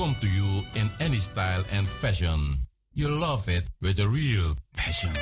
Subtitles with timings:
[0.00, 2.56] And come to you in any style and fashion.
[2.94, 5.12] You love it with a real passion.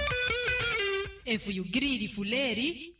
[1.24, 2.94] En voor you greedy fuleri,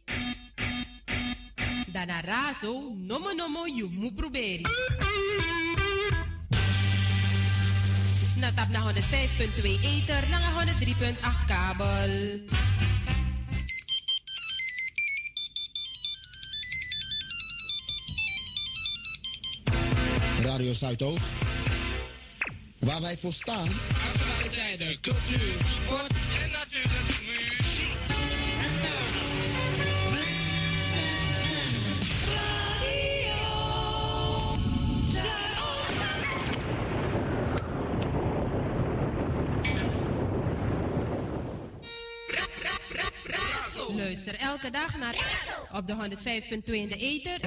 [1.93, 4.67] dan razo, nomo nomo you mu proberi.
[8.37, 12.43] Na tap na 105.2 ether, na 103.8 kabel.
[20.43, 21.48] Radio Zuidoost.
[22.99, 23.69] Waar wij voor staan.
[24.13, 26.13] Actualiteiten, cultuur, sport
[26.43, 27.59] en natuurlijk muziek.
[43.97, 45.15] Luister elke dag naar
[45.75, 45.95] op de
[46.63, 47.41] 105.2 in de ether.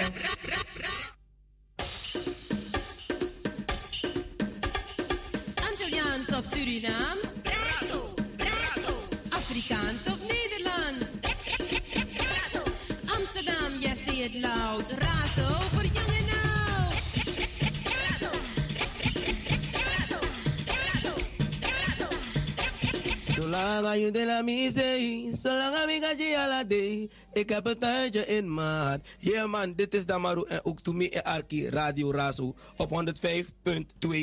[23.92, 26.16] Zolang je de la misee, zolang amiga
[26.48, 27.10] la day.
[27.34, 29.08] Ik heb een tuintje in maat.
[29.20, 32.94] Yeah man, dit is Damaru en ook to me en Arki Radio Razo op 105.2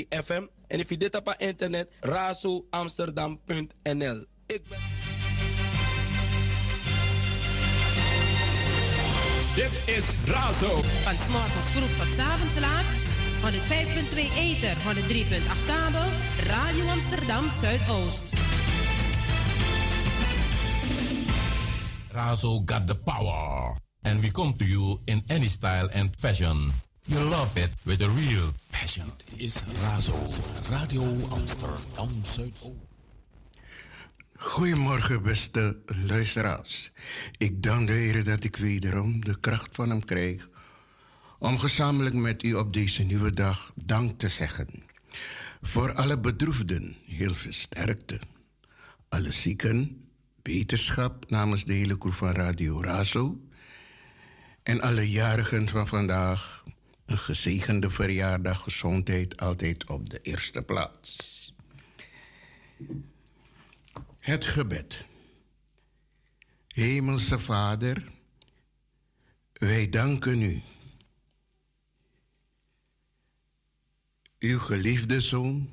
[0.09, 0.43] FM.
[0.67, 4.25] En if je dit op internet, razoamsterdam.nl.
[4.47, 4.79] Ik ben...
[9.55, 10.83] Dit is Razo.
[11.03, 12.85] Van s'morgens vroeg tot s'avonds laat.
[13.43, 13.49] 105.2
[14.37, 14.83] ether, 103.8
[15.67, 16.09] kabel.
[16.47, 18.48] Radio Amsterdam Zuidoost.
[22.19, 23.77] Razo got the power.
[24.03, 26.73] And we come to you in any style and fashion.
[27.07, 29.07] You love it with a real passion.
[29.39, 30.19] is Razo,
[30.71, 32.71] Radio Amsterdam Zuidoost.
[34.37, 36.91] Goedemorgen, beste luisteraars.
[37.37, 40.49] Ik dank de Heer dat ik wederom de kracht van Hem krijg
[41.39, 44.69] om gezamenlijk met u op deze nieuwe dag dank te zeggen.
[45.61, 48.21] Voor alle bedroefden heel veel sterkte.
[49.09, 50.08] Alle zieken,
[50.49, 53.41] beterschap namens de hele crew van Radio Razo.
[54.63, 56.65] En alle jarigen van vandaag
[57.07, 61.53] een gezegende verjaardag, gezondheid altijd op de eerste plaats.
[64.19, 65.07] Het gebed.
[66.69, 68.05] Hemelse Vader,
[69.53, 70.63] wij danken u.
[74.39, 75.71] Uw geliefde Zoon,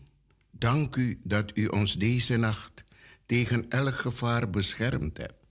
[0.52, 2.85] dank u dat u ons deze nacht
[3.26, 5.46] tegen elk gevaar beschermd hebt.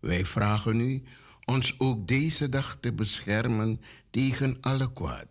[0.00, 1.02] Wij vragen u
[1.44, 3.80] ons ook deze dag te beschermen
[4.10, 5.26] tegen alle kwaad.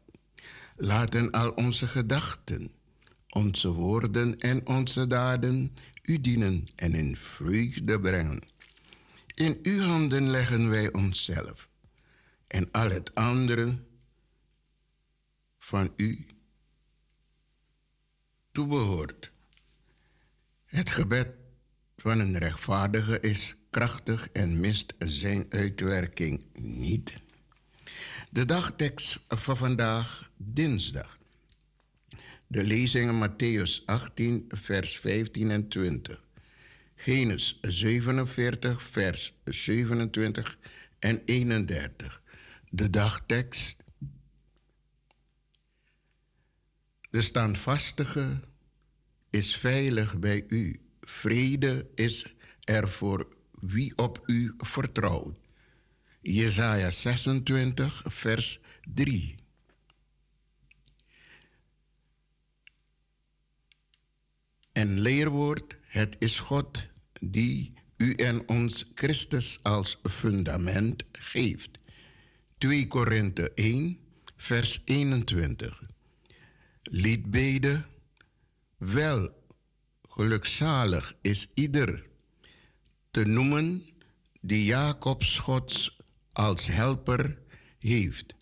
[0.75, 2.71] Laten al onze gedachten,
[3.29, 8.41] onze woorden en onze daden u dienen en in vreugde brengen.
[9.33, 11.69] In uw handen leggen wij onszelf
[12.47, 13.79] en al het andere
[15.57, 16.25] van u
[18.51, 19.31] toebehoort.
[20.65, 21.27] Het gebed
[22.07, 27.13] van een rechtvaardige is krachtig en mist zijn uitwerking niet.
[28.29, 31.17] De dagtekst van vandaag, dinsdag.
[32.47, 36.23] De lezingen Matthäus 18, vers 15 en 20.
[36.95, 40.57] Genesis 47, vers 27
[40.99, 42.21] en 31.
[42.69, 43.83] De dagtekst.
[47.09, 48.39] De standvastige
[49.29, 50.81] is veilig bij u.
[51.09, 55.35] Vrede is er voor wie op u vertrouwt.
[56.21, 58.59] Jesaja 26, vers
[58.93, 59.35] 3.
[64.71, 66.87] En leerwoord, het is God
[67.19, 71.79] die u en ons Christus als fundament geeft.
[72.57, 73.99] 2 Korinthe 1,
[74.35, 75.83] vers 21.
[76.81, 77.85] Liedbede,
[78.77, 79.36] wel,
[80.17, 82.03] gelukzalig is ieder
[83.11, 83.85] te noemen
[84.41, 85.97] die Jacobs Gods
[86.31, 87.37] als helper
[87.79, 88.35] heeft.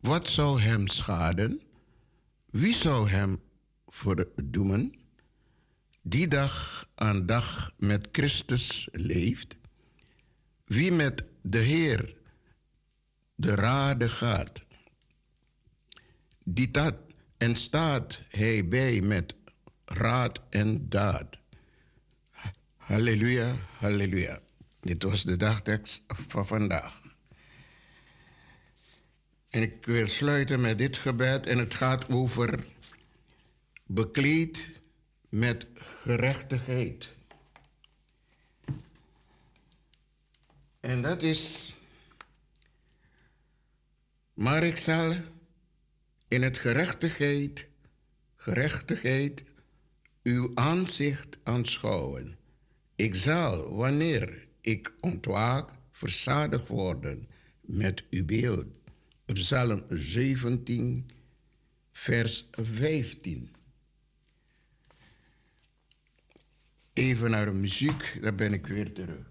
[0.00, 1.60] Wat zou hem schaden?
[2.50, 3.40] Wie zou hem
[3.86, 4.94] verdoemen?
[6.02, 9.56] Die dag aan dag met Christus leeft.
[10.64, 12.16] Wie met de Heer
[13.34, 14.62] de raden gaat.
[16.44, 16.94] Die dat
[17.36, 19.34] en staat hij bij met
[19.86, 21.36] raad en daad.
[22.76, 24.40] Halleluja, halleluja.
[24.80, 27.00] Dit was de dagtekst van vandaag.
[29.48, 32.64] En ik wil sluiten met dit gebed en het gaat over
[33.86, 34.68] bekleed
[35.28, 37.14] met gerechtigheid.
[40.80, 41.74] En dat is.
[44.34, 45.14] Maar ik zal
[46.28, 47.66] in het gerechtigheid,
[48.36, 49.42] gerechtigheid
[50.26, 52.36] uw aanzicht aanschouwen.
[52.96, 57.28] Ik zal, wanneer ik ontwaak, verzadigd worden
[57.60, 58.66] met uw beeld.
[59.32, 61.10] Psalm 17,
[61.92, 63.54] vers 15.
[66.92, 69.30] Even naar de muziek, dan ben ik weer terug.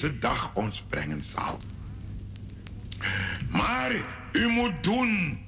[0.00, 1.60] Deze dag ons brengen zal.
[3.48, 3.90] Maar
[4.32, 5.38] u moet doen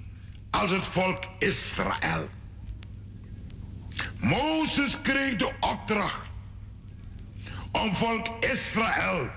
[0.50, 2.28] als het volk Israël.
[4.18, 6.28] Mozes kreeg de opdracht
[7.72, 9.28] om volk Israël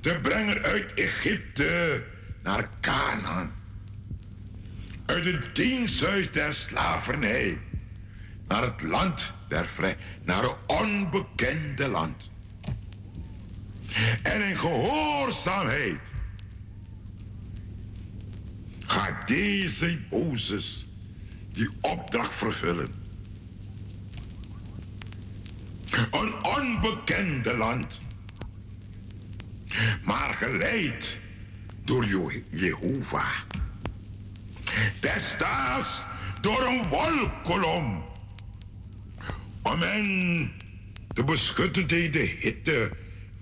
[0.00, 2.04] te brengen uit Egypte
[2.42, 3.52] naar Canaan
[5.06, 7.58] uit het diensthuis der slavernij
[8.48, 12.30] naar het land der vrij, naar een onbekende land.
[14.22, 15.98] En in gehoorzaamheid
[18.86, 20.86] gaat deze Mozes
[21.52, 22.88] die opdracht vervullen.
[26.10, 28.00] Een onbekende land,
[30.04, 31.18] maar geleid
[31.84, 32.06] door
[32.50, 33.40] Jehovah.
[35.00, 36.02] Destijds
[36.40, 38.04] door een wolkolom.
[39.62, 40.52] Om hen
[41.12, 42.96] te beschutten tegen de hitte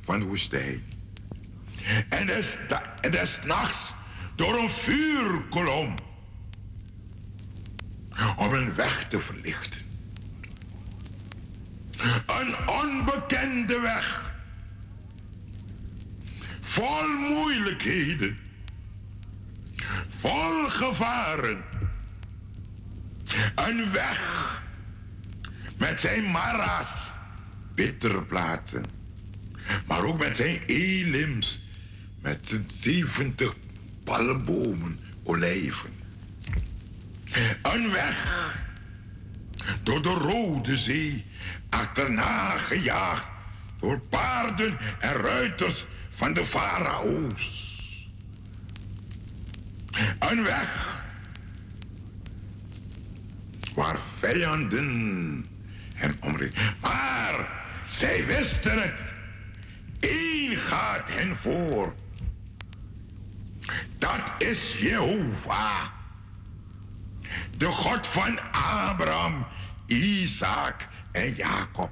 [0.07, 0.83] van de woestijn.
[2.09, 2.57] En des,
[3.01, 3.13] en
[3.47, 3.95] nachts
[4.35, 5.95] door een vuurkolom.
[8.37, 9.81] Om een weg te verlichten.
[12.27, 14.35] Een onbekende weg.
[16.61, 18.37] Vol moeilijkheden
[20.19, 21.65] vol gevaren.
[23.55, 24.21] Een weg
[25.77, 27.11] met zijn mara's,
[27.75, 28.96] bittere plaatsen.
[29.87, 31.63] Maar ook met zijn elims,
[32.21, 33.55] met zijn 70
[34.05, 35.91] palmbomen, olijven.
[37.63, 38.45] Een weg
[39.83, 41.25] door de Rode Zee,
[41.69, 43.25] achterna gejaagd
[43.81, 47.65] door paarden en ruiters van de farao's.
[50.19, 50.95] Een weg
[53.75, 55.45] waar vijanden
[55.95, 56.55] hen omringen.
[56.81, 57.49] Maar
[57.89, 59.15] zij wisten het.
[60.11, 61.95] Eén gaat hen voor.
[63.99, 65.85] Dat is Jehovah.
[67.59, 69.47] De God van Abraham,
[69.87, 71.91] Isaac en Jacob.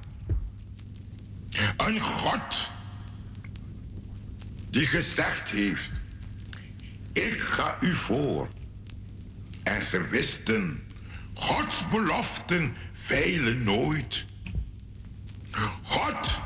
[1.77, 2.69] Een God
[4.69, 5.89] die gezegd heeft
[7.15, 8.47] ik ga u voor.
[9.63, 10.83] En ze wisten,
[11.33, 14.25] Gods beloften veilen nooit.
[15.83, 16.39] God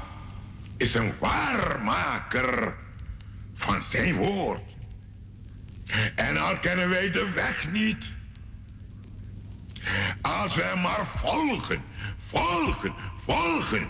[0.80, 2.76] is een waarmaker
[3.56, 4.76] van zijn woord.
[6.16, 8.14] En al kennen wij de weg niet.
[10.22, 11.82] Als wij maar volgen,
[12.18, 13.88] volgen, volgen,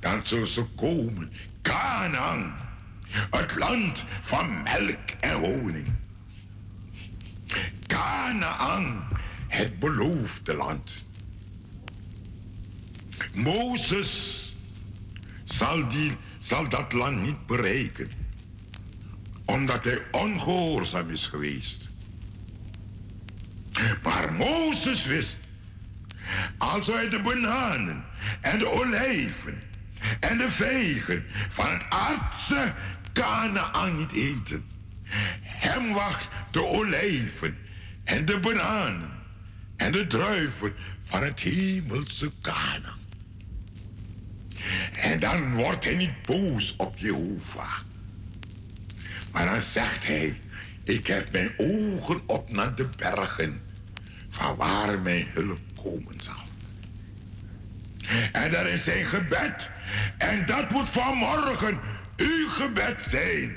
[0.00, 1.32] dan zullen ze komen.
[1.62, 2.68] Canaan
[3.10, 5.86] het land van melk en honing.
[7.86, 9.08] Canaan,
[9.48, 10.92] het beloofde land.
[13.34, 14.39] Mozes
[15.52, 18.10] zal, die, zal dat land niet bereiken,
[19.44, 21.88] omdat hij ongehoorzaam is geweest.
[24.02, 25.36] Maar Mozes wist,
[26.58, 28.04] als hij de bananen
[28.40, 29.58] en de olijven
[30.20, 32.74] en de vegen van het aardse
[33.12, 34.64] Kanaan niet eten.
[35.42, 37.56] Hem wacht de olijven
[38.04, 39.10] en de bananen
[39.76, 42.98] en de druiven van het hemelse Kanaan.
[44.92, 47.78] En dan wordt hij niet boos op Jehovah.
[49.32, 50.40] Maar dan zegt hij,
[50.84, 53.60] Ik heb mijn ogen op naar de bergen,
[54.30, 56.48] van waar mijn hulp komen zal.
[58.32, 59.70] En dat is zijn gebed.
[60.18, 61.80] En dat moet vanmorgen
[62.16, 63.56] uw gebed zijn.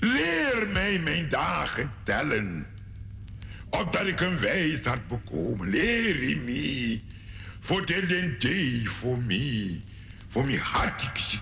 [0.00, 2.66] Leer mij mijn dagen tellen,
[3.70, 5.68] opdat ik een wijs had bekomen.
[5.68, 7.00] Leer me,
[7.64, 9.82] voor de day voor mij,
[10.28, 11.40] voor mij had ik.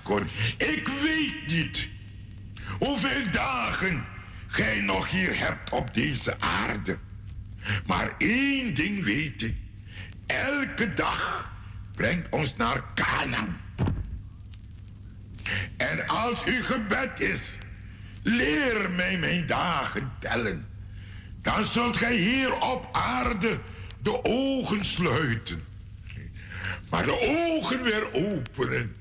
[0.57, 1.89] Ik weet niet
[2.79, 4.05] hoeveel dagen
[4.47, 6.99] gij nog hier hebt op deze aarde.
[7.87, 9.55] Maar één ding weet ik.
[10.27, 11.53] Elke dag
[11.95, 13.61] brengt ons naar Canaan.
[15.77, 17.57] En als uw gebed is,
[18.23, 20.67] leer mij mijn dagen tellen.
[21.41, 23.61] Dan zult gij hier op aarde
[24.03, 25.72] de ogen sluiten.
[26.93, 28.97] Maar de ogen weer openen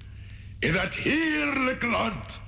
[0.60, 2.42] in dat heerlijk land.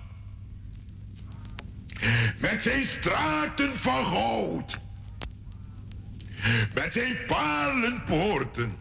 [2.38, 4.80] Met zijn straten van goud.
[6.74, 8.76] Met zijn palenpoorten.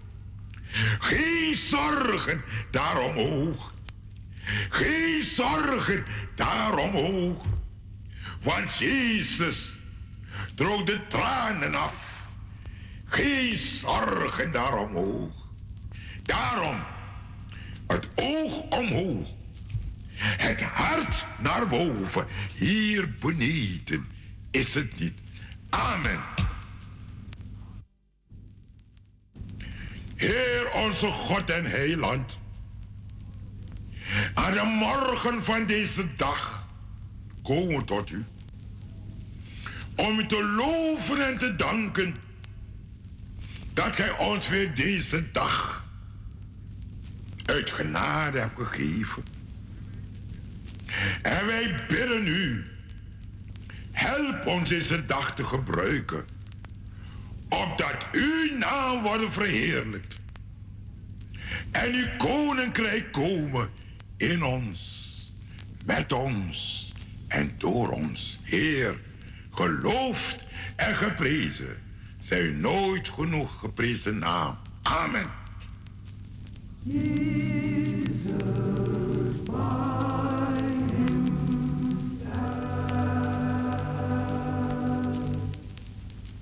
[0.99, 3.75] Geen zorgen daar omhoog.
[4.69, 6.03] Geen zorgen
[6.35, 7.45] daar omhoog.
[8.43, 9.79] Want Jezus
[10.55, 11.95] droog de tranen af.
[13.07, 15.42] Geen zorgen daar omhoog.
[16.23, 16.77] Daarom
[17.87, 19.29] het oog omhoog.
[20.23, 22.27] Het hart naar boven.
[22.55, 24.09] Hier beneden
[24.51, 25.21] is het niet.
[25.71, 26.21] Amen.
[30.17, 32.39] Heer onze God en Heiland.
[34.35, 36.67] Aan de morgen van deze dag
[37.43, 38.25] komen we tot u.
[39.97, 42.15] Om u te loven en te danken
[43.73, 45.82] dat gij ons weer deze dag
[47.45, 49.23] uit genade hebt gegeven.
[51.23, 52.65] En wij bidden u,
[53.93, 56.25] help ons deze dag te gebruiken,
[57.49, 60.17] opdat uw naam wordt verheerlijkt.
[61.71, 63.71] En uw koninkrijk komen
[64.17, 64.91] in ons,
[65.85, 66.93] met ons
[67.29, 68.39] en door ons.
[68.43, 68.99] Heer,
[69.51, 70.39] geloofd
[70.77, 71.77] en geprezen.
[72.19, 74.59] Zij nooit genoeg geprezen naam.
[74.83, 75.42] Amen.
[76.85, 77.13] Jesus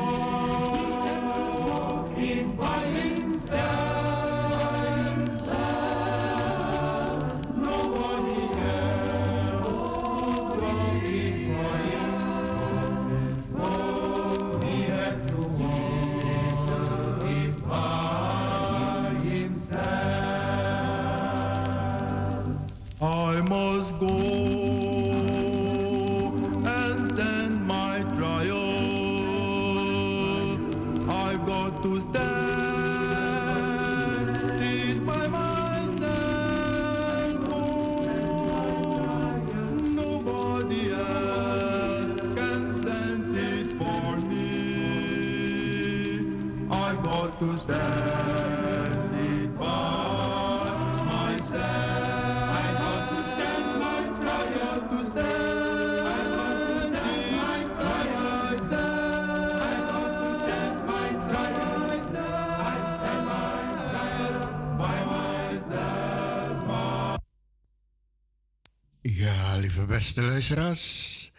[70.18, 71.33] beste luisteraars.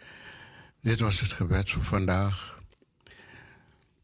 [0.80, 2.62] Dit was het gebed voor vandaag.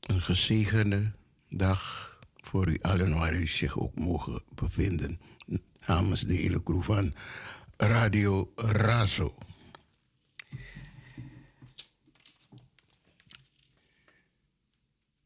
[0.01, 1.12] Een gezegende
[1.49, 5.21] dag voor u allen waar u zich ook mogen bevinden.
[5.87, 7.15] Namens de hele crew van
[7.77, 9.35] Radio Razo.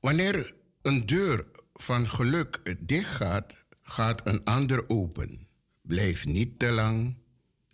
[0.01, 5.49] Wanneer een deur van geluk dichtgaat, gaat een ander open.
[5.83, 7.17] Blijf niet te lang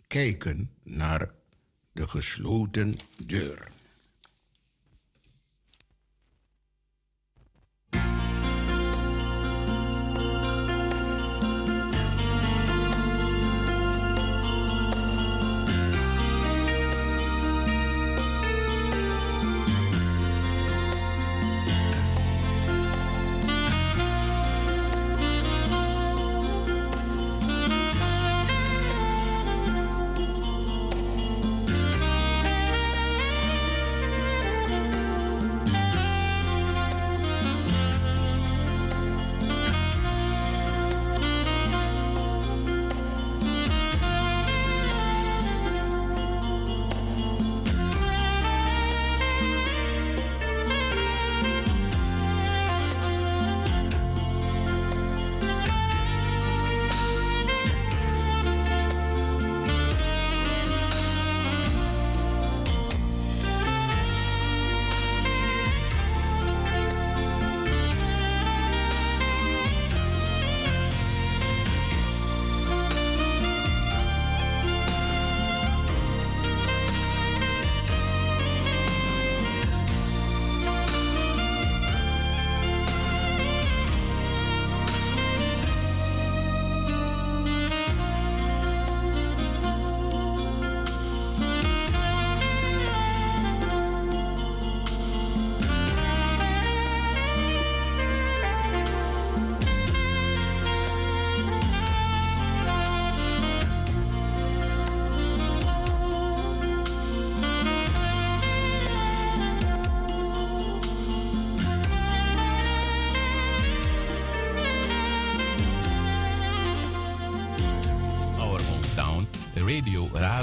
[0.07, 1.35] kijken naar
[1.97, 3.76] de gesloten deur.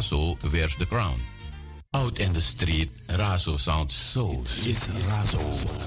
[0.05, 1.19] Razo wears the crown.
[1.95, 4.33] Out in the street, Razo sounds so.
[4.69, 5.41] Is Razo,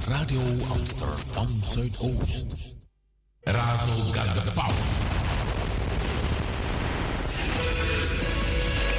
[0.10, 0.42] Radio
[0.74, 2.78] Amsterdam Zuidoost.
[3.46, 4.74] Razo got the power.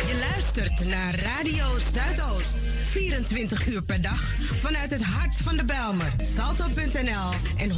[0.07, 2.67] Je luistert naar Radio Zuidoost.
[2.91, 6.13] 24 uur per dag vanuit het hart van de Belmer.
[6.37, 7.77] Salto.nl en 105.2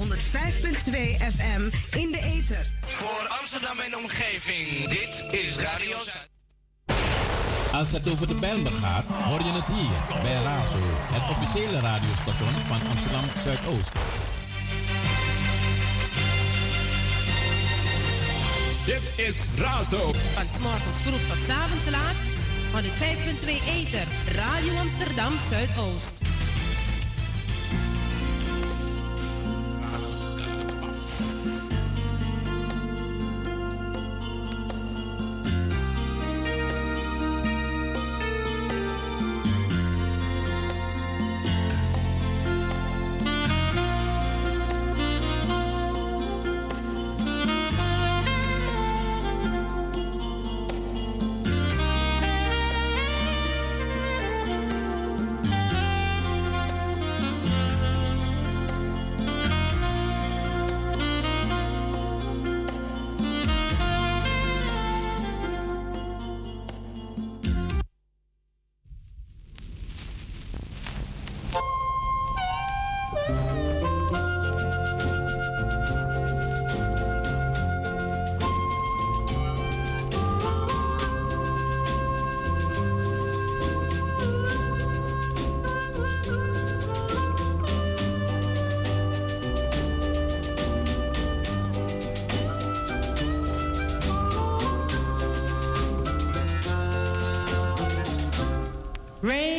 [1.36, 2.66] FM in de ether.
[2.80, 6.39] Voor Amsterdam en omgeving, dit is Radio Zuid.
[7.80, 10.78] Als het over de Bijlmer gaat, hoor je het hier bij Razo,
[11.12, 13.92] het officiële radiostation van Amsterdam Zuidoost.
[18.84, 20.12] Dit is Razo.
[20.34, 22.16] Van 's morgens vroeg tot 's avonds laat.
[22.72, 26.19] 105.2 Ether, Radio Amsterdam Zuidoost.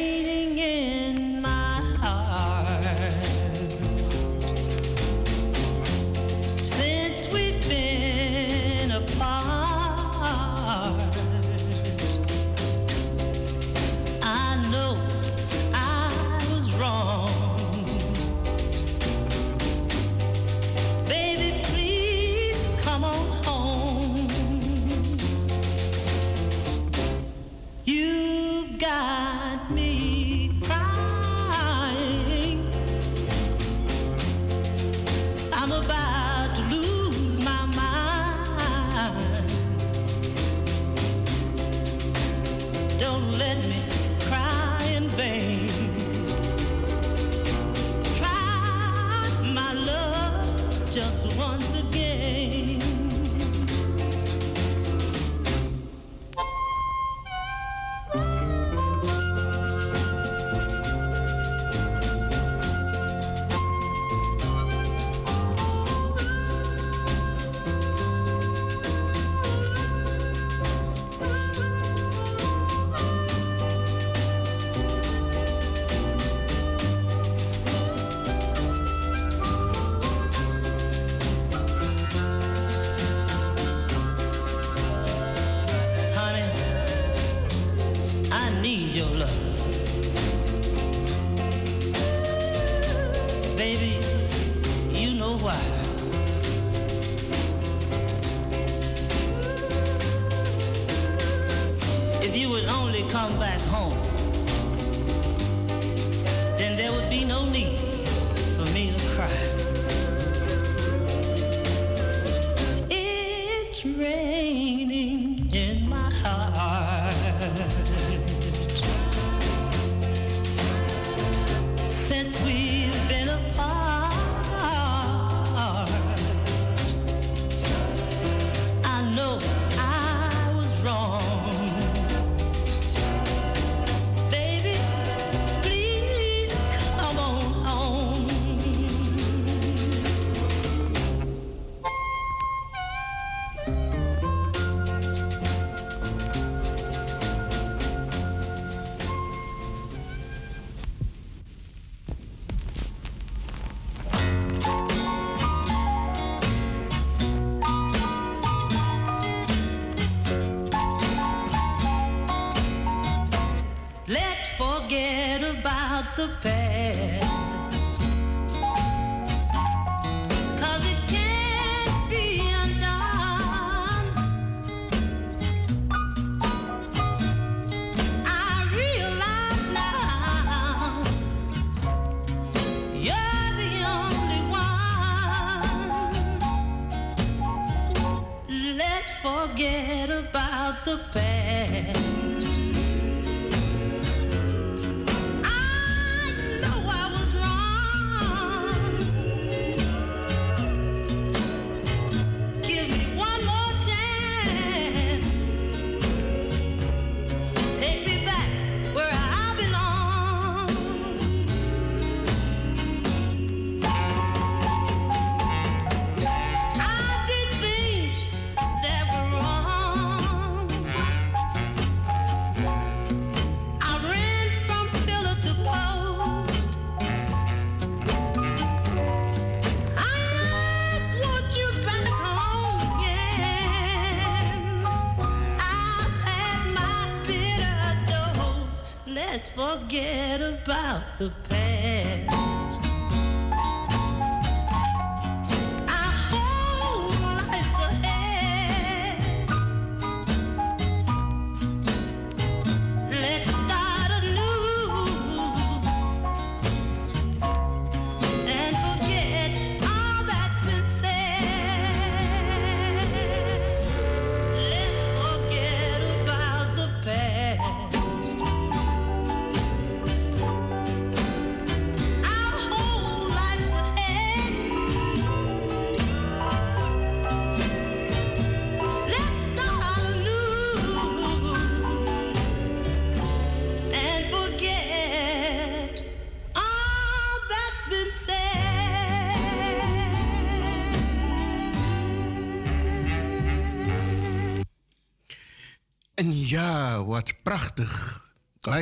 [0.02, 0.70] waiting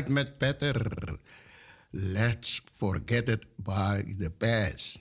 [0.07, 1.19] Met Peter,
[1.91, 4.99] Let's forget it by the past.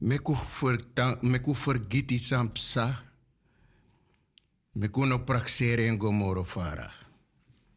[0.00, 3.02] Meku forgiti sampsa.
[4.74, 6.92] Meku no praxeren gomoro fara.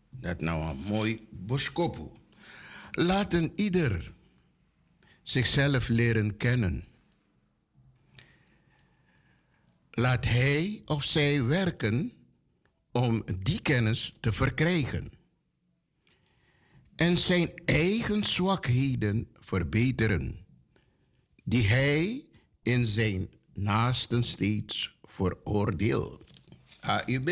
[0.09, 2.09] Dat nou een mooi boskopu.
[2.91, 4.11] Laten ieder
[5.23, 6.85] zichzelf leren kennen.
[9.91, 12.11] Laat hij of zij werken
[12.91, 15.16] om die kennis te verkrijgen
[16.97, 20.45] en zijn eigen zwakheden verbeteren,
[21.43, 22.25] die hij
[22.63, 26.23] in zijn naasten steeds veroordeelt.
[26.79, 27.29] AUB.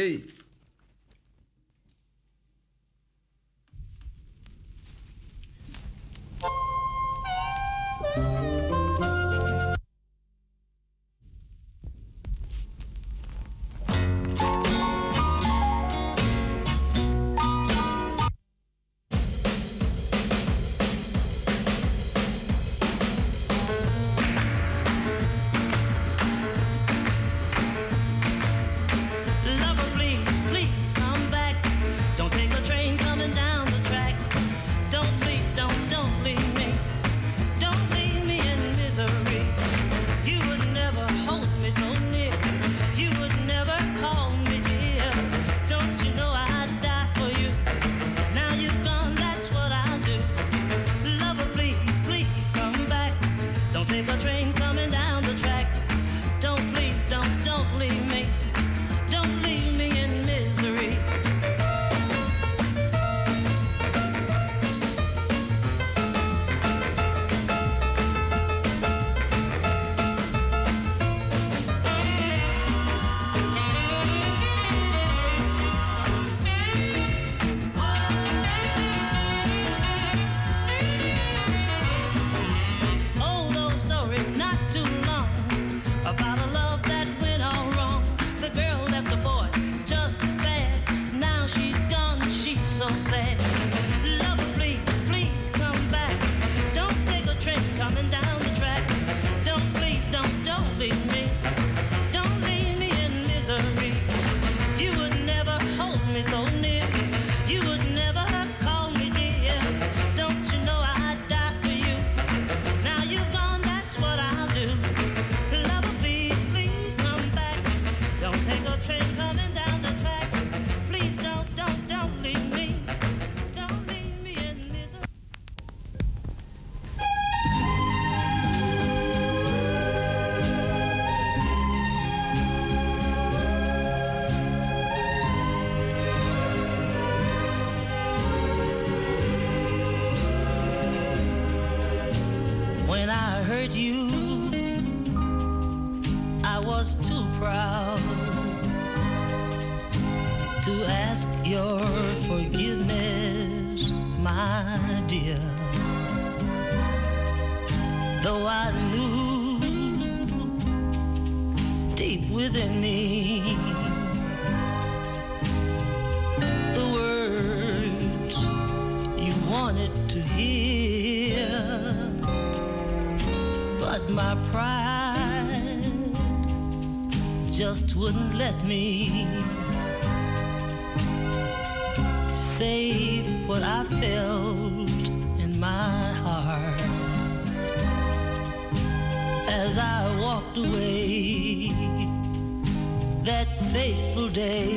[193.76, 194.75] Fateful day.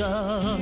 [0.00, 0.59] go.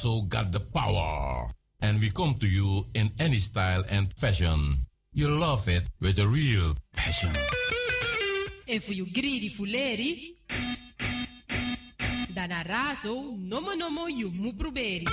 [0.00, 1.46] also got the power.
[1.82, 4.76] And we come to you in any style and fashion.
[5.12, 7.36] You love it with a real passion.
[8.68, 10.36] And for you greedy fuleri,
[12.32, 15.04] dana raso nomo nomo you mubruberi.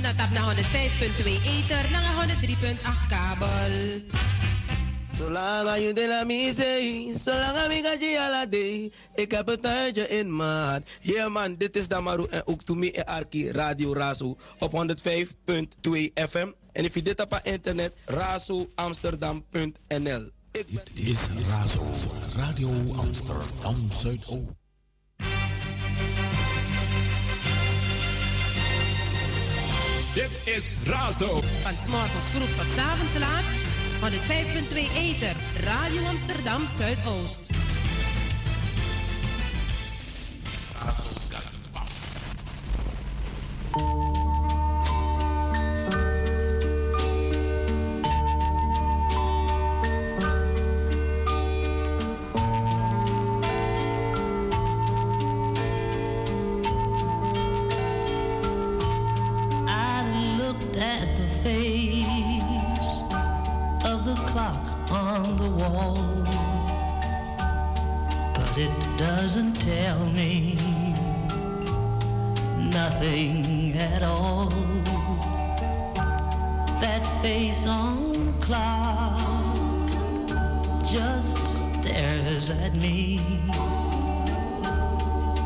[0.00, 2.80] Natap na 105.2 ether, na 103.8
[3.12, 4.29] kabel.
[5.20, 8.02] Sola lang de la misee, zolang mij gaat.
[9.14, 10.82] Ik heb een tijdje in maat.
[11.00, 14.78] Yeah man, dit is Damaru en ook to me en Arki Radio Razo op 105.2
[16.14, 16.48] FM.
[16.72, 20.30] En if je dit op internet, razoamsterdam.nl.
[20.50, 21.90] Dit is Razo
[22.36, 24.58] Radio Amsterdam Zuidoost.
[30.14, 31.40] Dit is Razo.
[31.62, 33.69] Van s'morgens vroeg tot s'avonds laat
[34.00, 34.28] van het 5.2
[34.96, 37.50] Eter, Radio Amsterdam Zuidoost.
[82.50, 83.18] at me.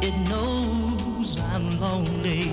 [0.03, 2.44] It knows I'm lonely.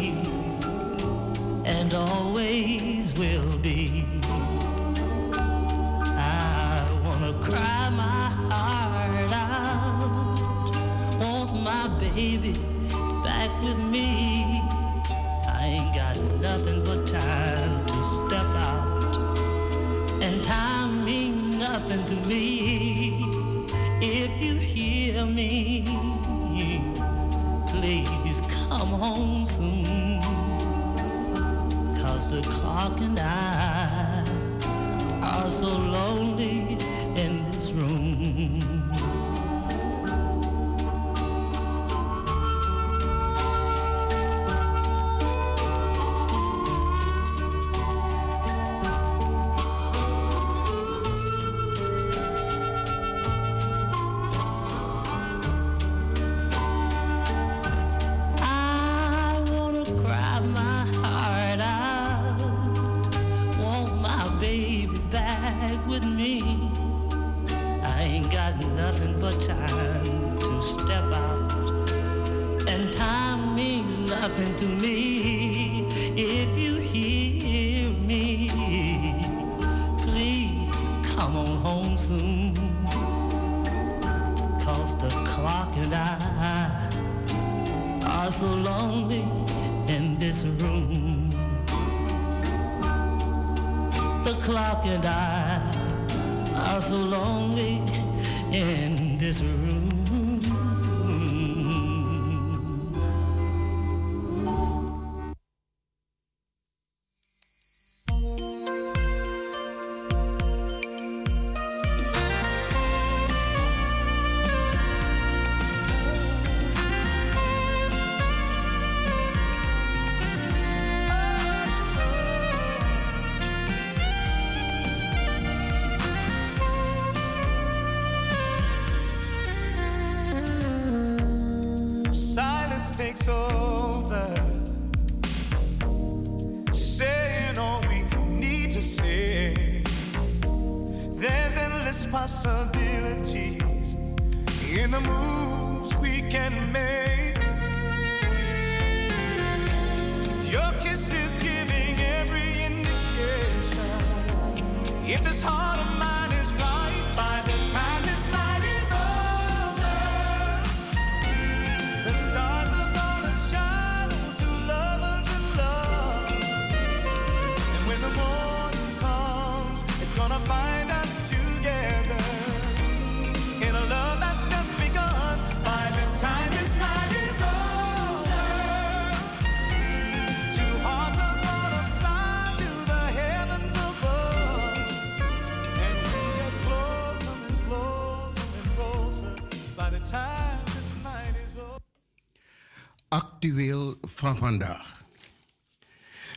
[194.21, 195.03] Van vandaag.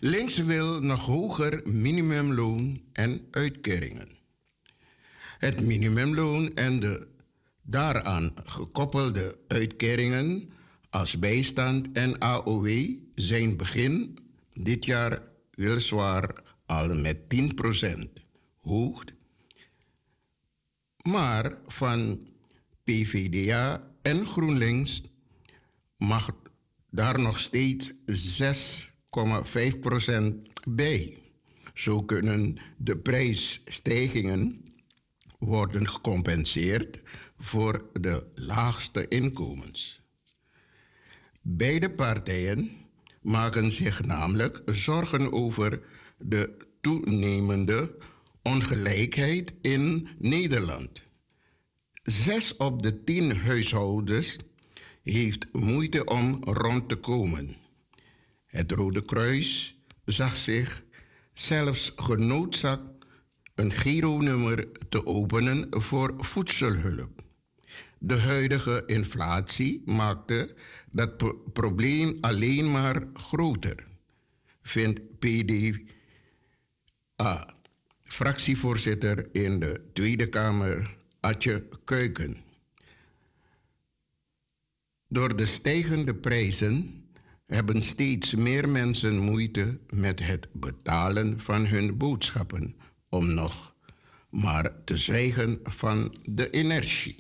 [0.01, 4.09] Links wil nog hoger minimumloon en uitkeringen.
[5.39, 7.07] Het minimumloon en de
[7.63, 10.51] daaraan gekoppelde uitkeringen
[10.91, 12.69] als bijstand en AOW
[13.15, 14.19] zijn begin
[14.53, 18.09] dit jaar weliswaar al met 10%
[18.61, 19.05] hoog.
[21.03, 22.29] Maar van
[22.85, 25.03] PVDA en GroenLinks
[25.97, 26.44] mag
[26.95, 27.93] daar nog steeds
[28.41, 28.53] 6,5%
[30.69, 31.19] bij.
[31.75, 34.65] Zo kunnen de prijsstijgingen
[35.39, 37.03] worden gecompenseerd
[37.39, 40.01] voor de laagste inkomens.
[41.43, 42.71] Beide partijen
[43.23, 45.81] maken zich namelijk zorgen over
[46.19, 47.97] de toenemende
[48.43, 51.03] ongelijkheid in Nederland.
[52.03, 54.39] Zes op de tien huishoudens
[55.13, 57.57] heeft moeite om rond te komen.
[58.47, 60.85] Het Rode Kruis zag zich
[61.33, 62.87] zelfs genoodzaakt
[63.55, 67.23] een Giro-nummer te openen voor voedselhulp.
[67.99, 70.55] De huidige inflatie maakte
[70.91, 73.87] dat pro- probleem alleen maar groter,
[74.63, 75.81] vindt PDA,
[78.03, 82.44] fractievoorzitter in de Tweede Kamer, Atje Kuiken.
[85.15, 87.05] Door de stijgende prijzen
[87.47, 92.77] hebben steeds meer mensen moeite met het betalen van hun boodschappen,
[93.09, 93.75] om nog
[94.31, 97.19] maar te zwijgen van de energie.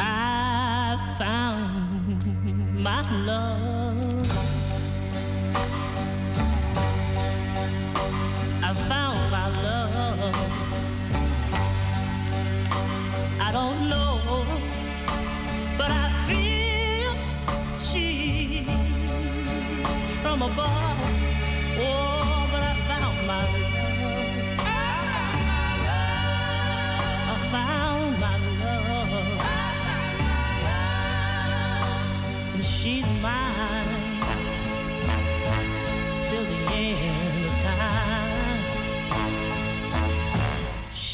[0.00, 2.24] I found
[2.74, 3.65] my love.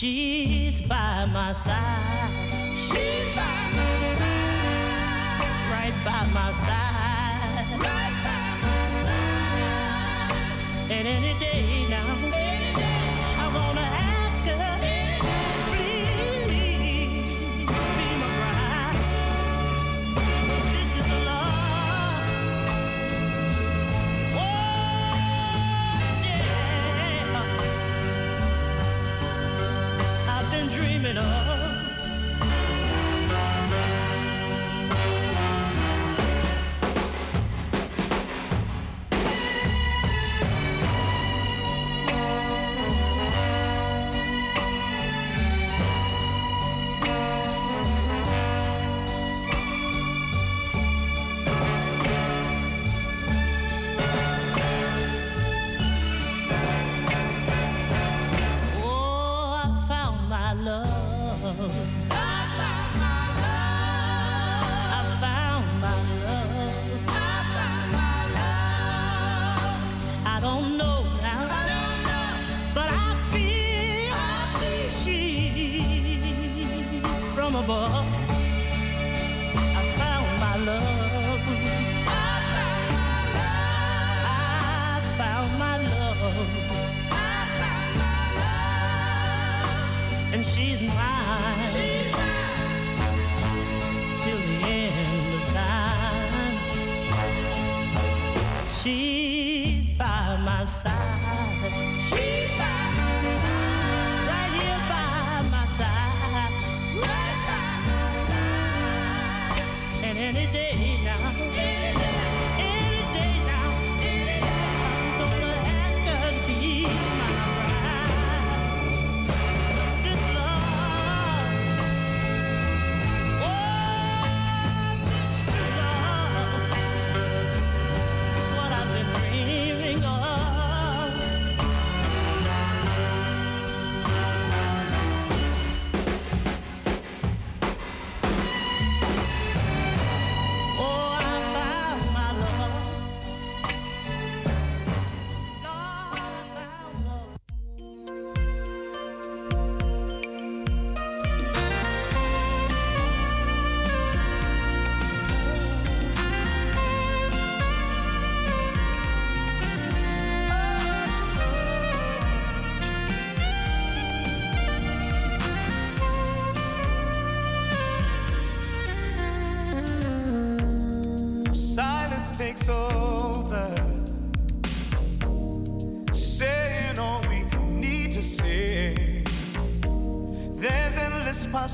[0.02, 2.28] She's by my side.
[2.74, 5.46] She's by my side.
[5.70, 7.66] Right by my side.
[7.78, 10.90] Right by my side.
[10.90, 11.81] And any day.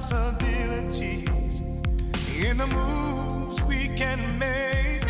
[0.09, 1.61] possibilities
[2.41, 5.05] in the moves we can make.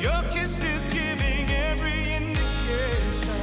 [0.00, 3.36] Your kiss is giving every indication.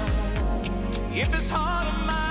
[1.14, 2.29] If this heart of mine.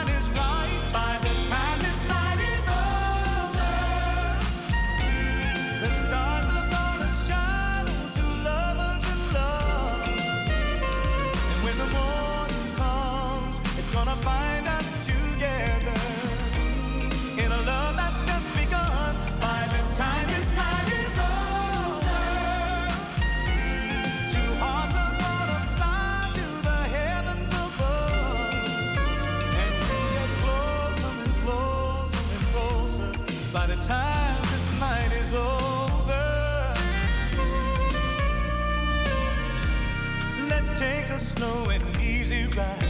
[41.39, 42.89] slow and easy ride.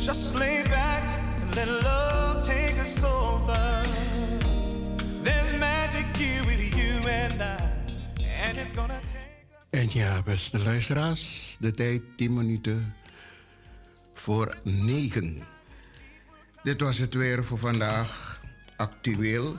[0.00, 1.04] Just lay back
[1.42, 3.82] and let love take us over.
[5.22, 7.56] There's magic here with you and I,
[8.46, 9.20] and it's gonna take.
[9.70, 12.94] En ja, beste luisteraars, de tijd 10 minuten
[14.14, 15.38] voor 9.
[16.62, 18.40] Dit was het weer voor vandaag.
[18.76, 19.56] Actueel.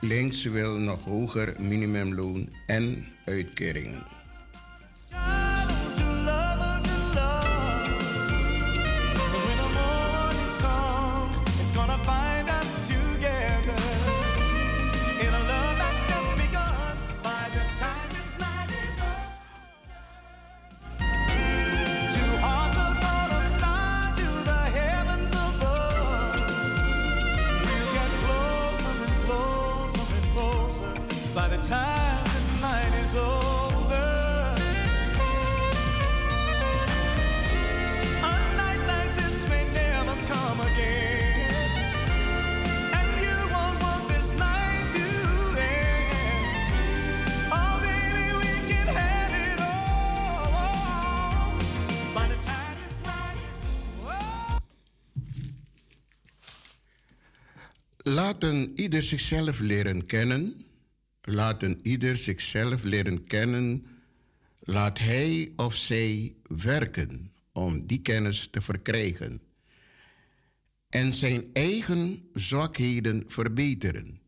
[0.00, 4.21] Links wil nog hoger minimumloon en uitkeringen.
[58.02, 60.60] Laten ieder zichzelf leren kennen.
[61.22, 63.86] Laten ieder zichzelf leren kennen.
[64.60, 69.40] Laat hij of zij werken om die kennis te verkrijgen.
[70.88, 74.20] En zijn eigen zwakheden verbeteren,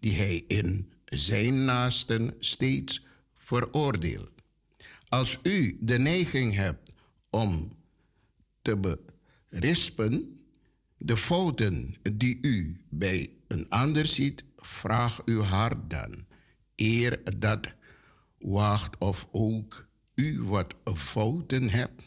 [0.00, 3.04] die hij in zijn naasten steeds
[3.36, 4.30] veroordeelt.
[5.08, 6.92] Als u de neiging hebt
[7.30, 7.72] om
[8.62, 8.98] te
[9.50, 10.39] berispen,
[11.02, 16.26] de fouten die u bij een ander ziet, vraag uw hart dan.
[16.76, 17.68] Eer dat
[18.38, 22.02] waagt of ook u wat fouten hebt.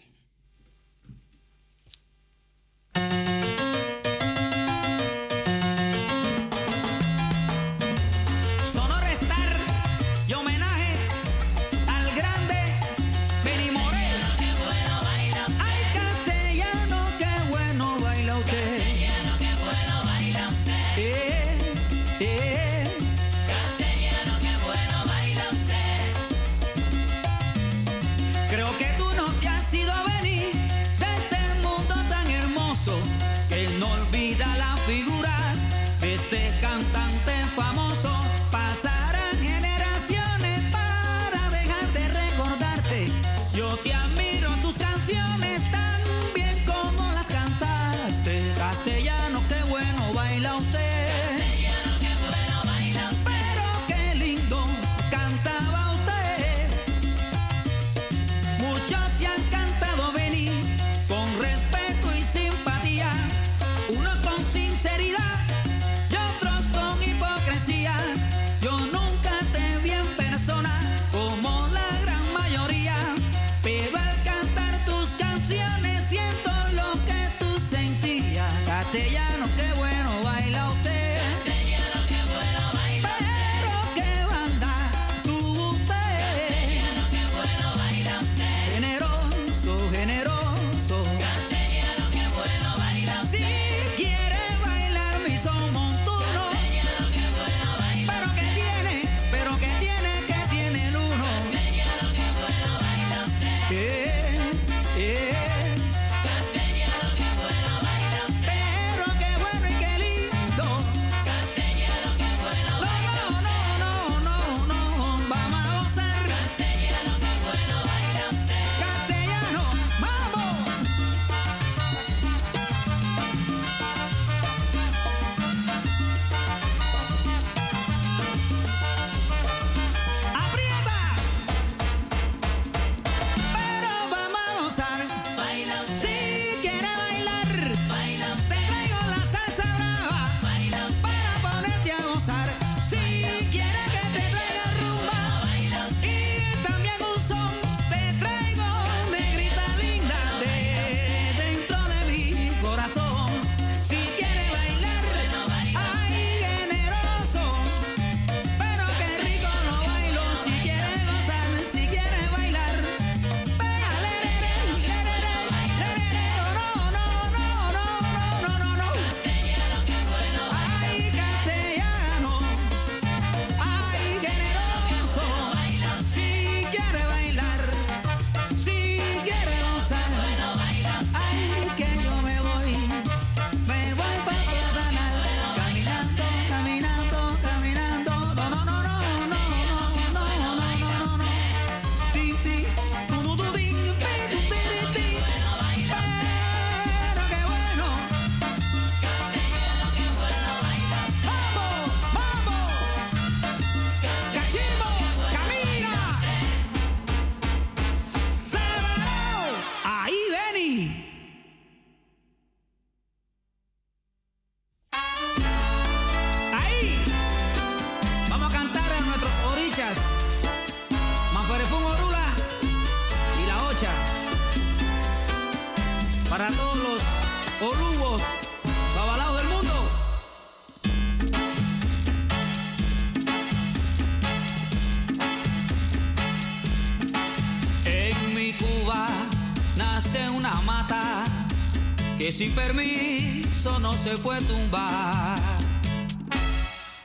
[242.44, 245.40] Sin permiso no se puede tumbar.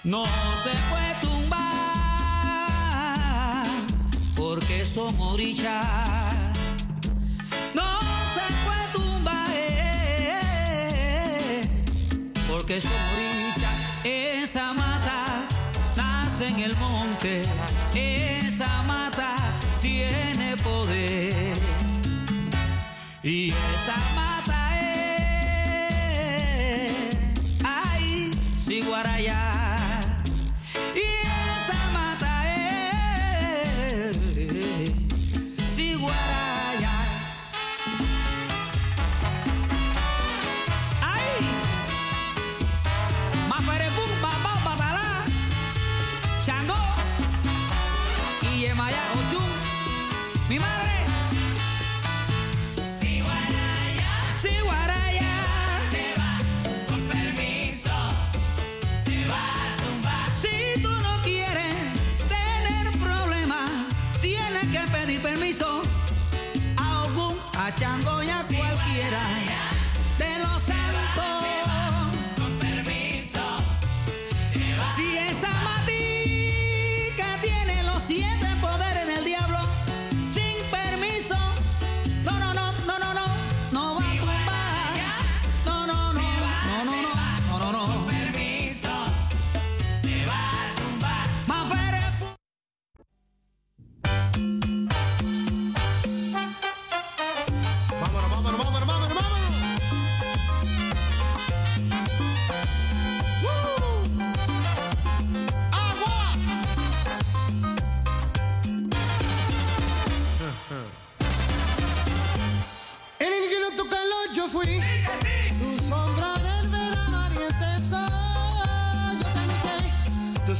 [0.02, 0.24] No
[0.64, 1.62] se puede tumbar
[4.34, 5.97] porque son orillas.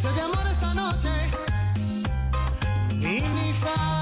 [0.02, 1.08] dulce de amor esta noche.
[2.94, 3.97] Ni mi fa.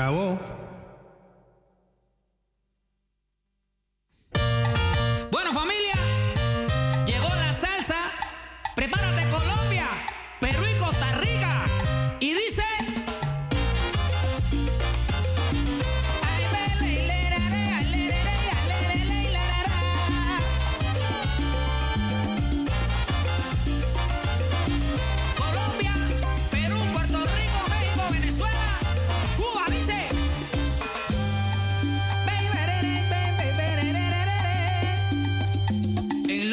[0.00, 0.29] cabo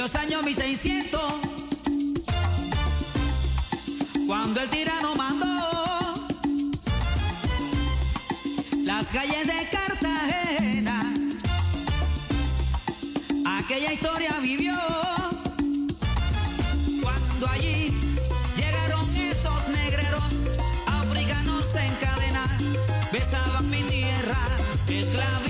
[0.08, 1.22] los años 1600,
[4.26, 5.46] cuando el tirano mandó
[8.86, 11.14] las calles de Cartagena,
[13.60, 14.78] aquella historia vivió.
[17.02, 17.92] Cuando allí
[18.56, 20.52] llegaron esos negreros
[20.86, 22.58] africanos en cadena,
[23.12, 24.38] besaban mi tierra,
[24.88, 25.47] esclavos.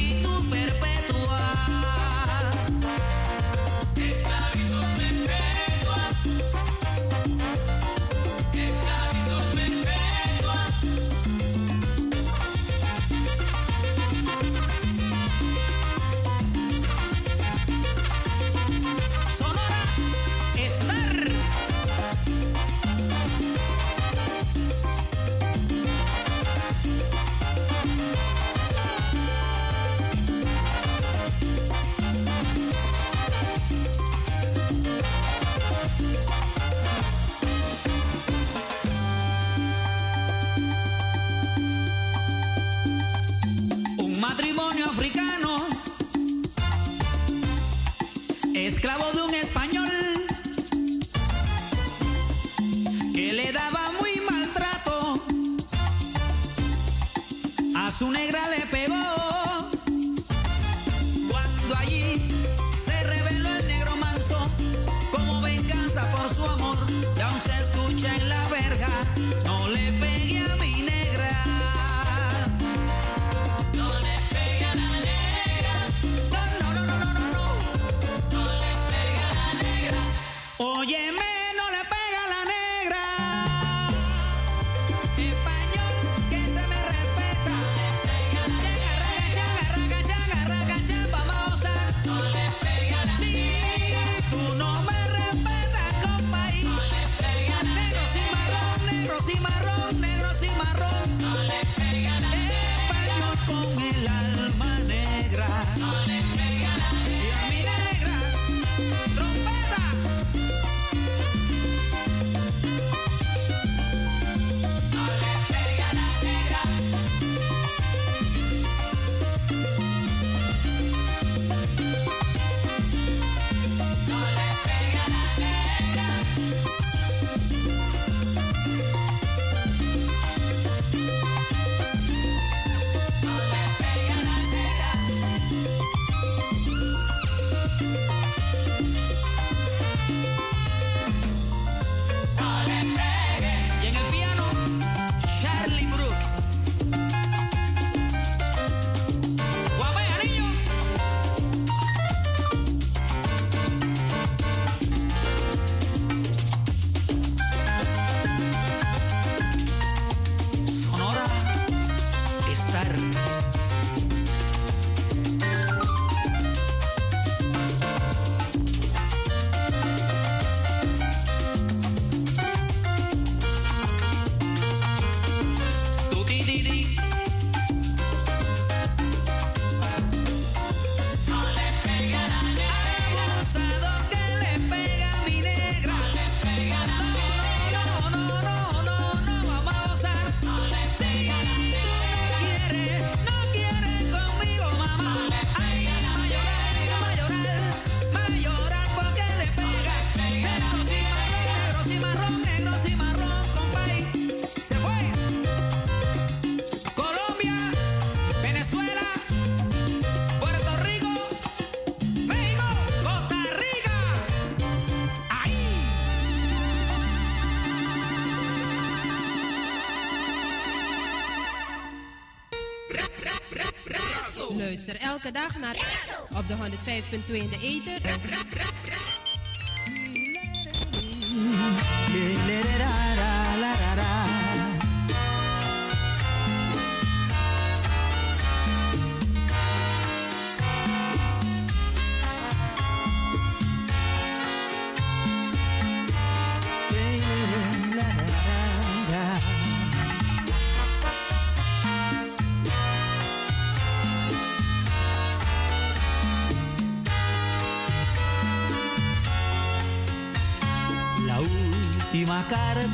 [227.02, 228.02] 105.2 in de ether.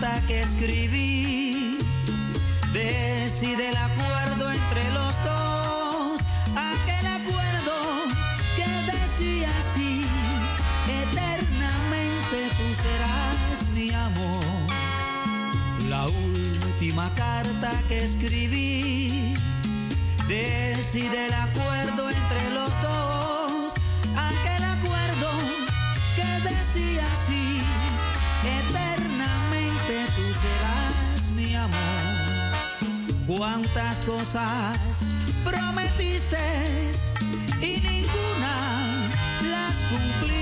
[0.04, 1.78] carta que escribí.
[2.74, 6.22] Decide el acuerdo entre los dos,
[6.56, 7.76] aquel acuerdo
[8.58, 10.06] que decía así,
[11.04, 14.44] eternamente tú serás mi amor.
[15.88, 19.36] La última carta que escribí,
[20.28, 23.74] decide el acuerdo entre los dos,
[24.32, 25.30] aquel acuerdo
[26.18, 27.43] que decía así
[30.44, 31.78] serás mi amor.
[33.28, 34.78] Cuántas cosas
[35.44, 36.46] prometiste
[37.62, 38.56] y ninguna
[39.54, 40.34] las cumpliste.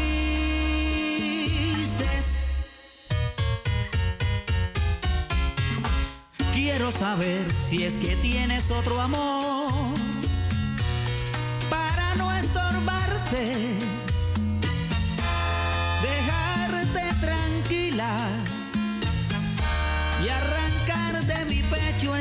[6.54, 9.51] Quiero saber si es que tienes otro amor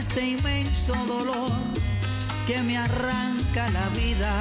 [0.01, 1.51] este inmenso dolor
[2.47, 4.33] que me arranca la vida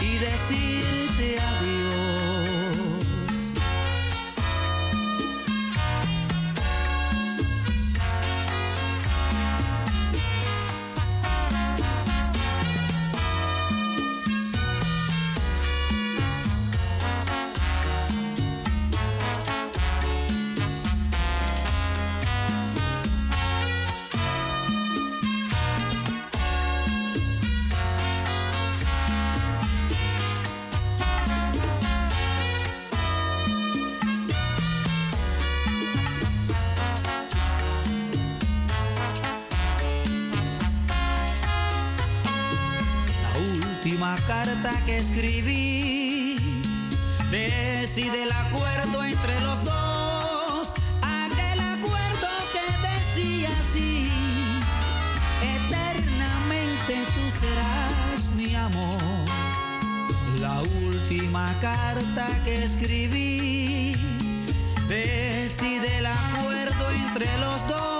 [0.00, 1.91] y decirte adiós.
[44.92, 46.36] que escribí.
[47.30, 54.10] Decide el acuerdo entre los dos, aquel acuerdo que decía así.
[55.56, 59.24] Eternamente tú serás mi amor.
[60.40, 63.96] La última carta que escribí.
[64.88, 67.91] Decide el acuerdo entre los dos.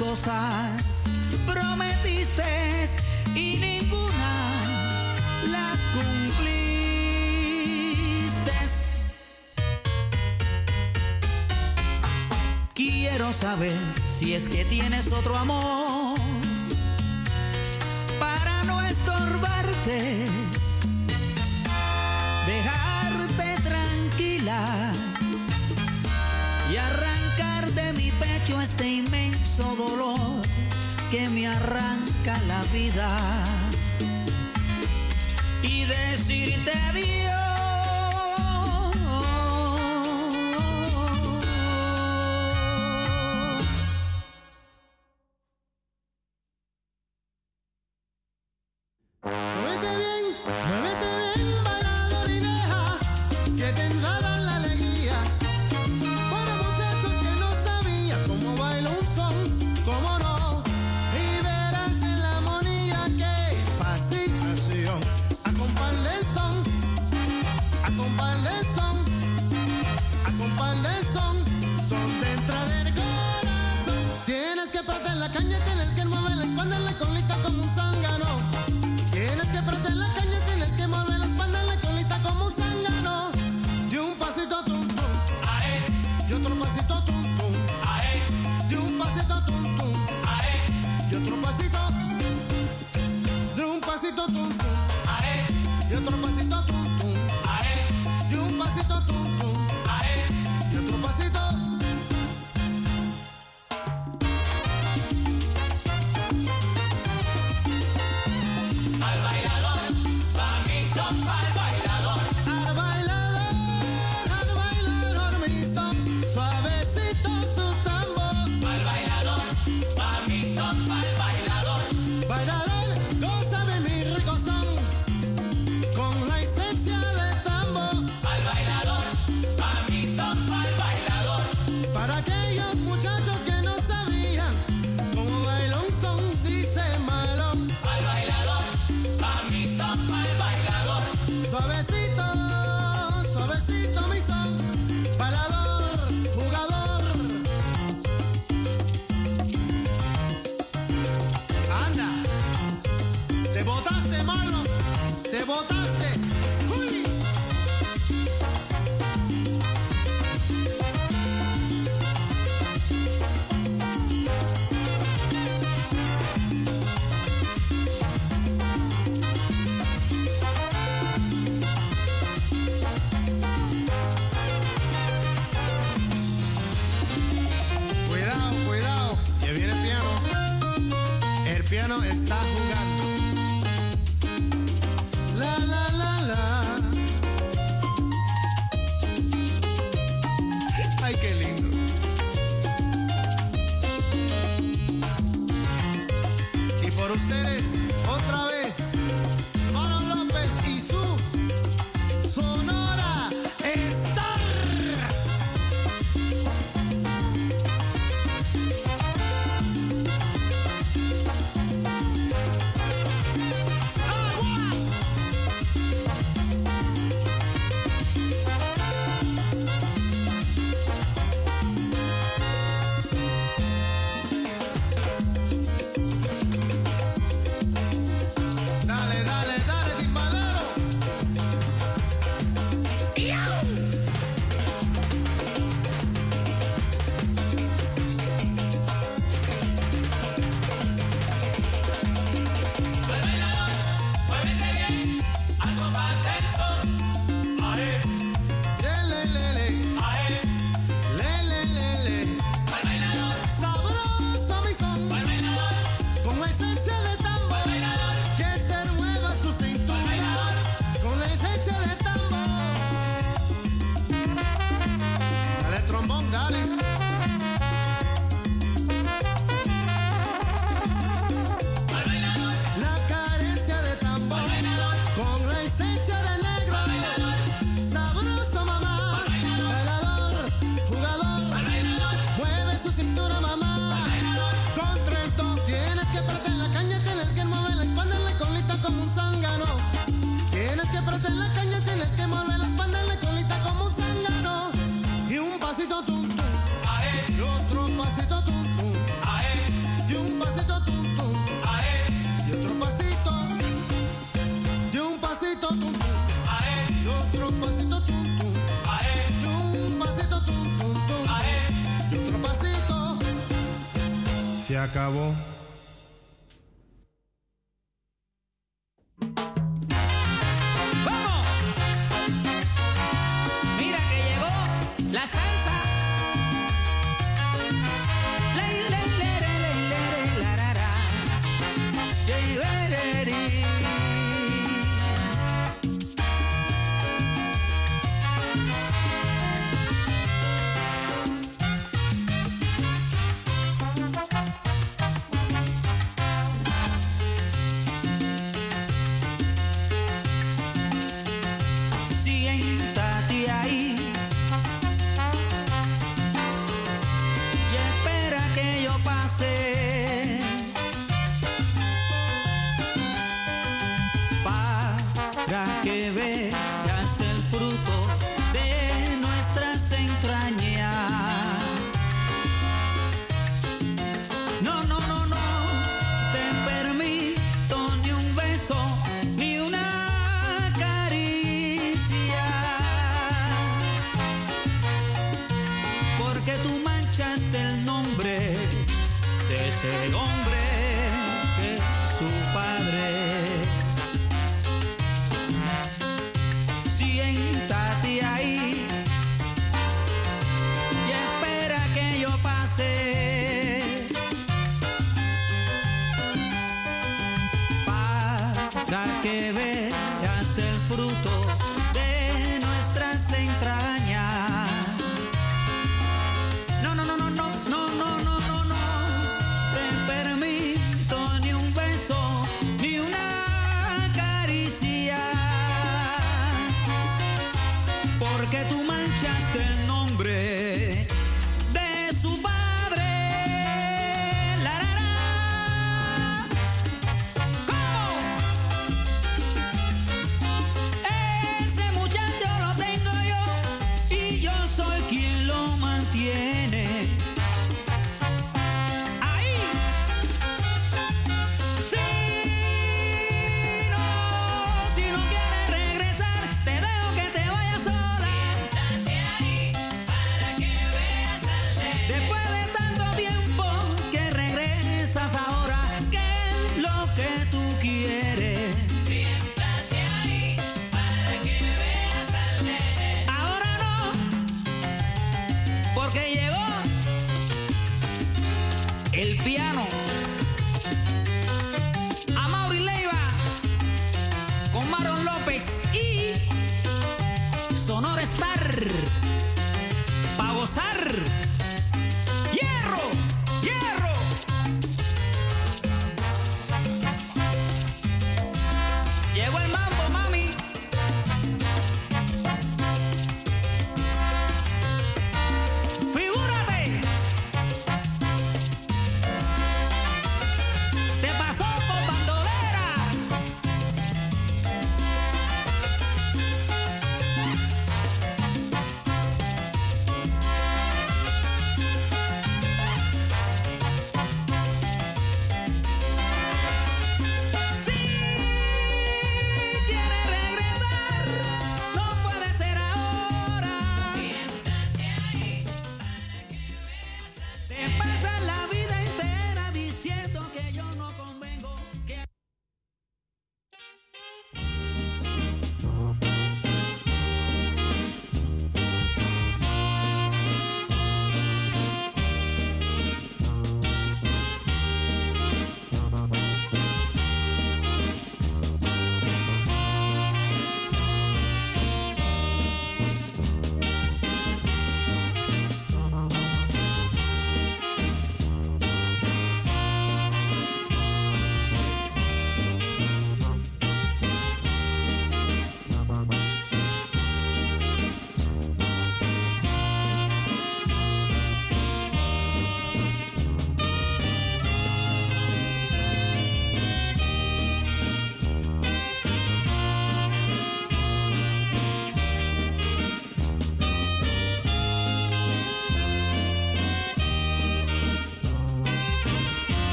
[0.00, 1.10] cosas
[1.46, 2.88] prometiste
[3.34, 5.14] y ninguna
[5.52, 6.50] las cumpliste.
[12.74, 13.76] Quiero saber
[14.08, 15.79] si es que tienes otro amor
[32.72, 33.59] olvidar.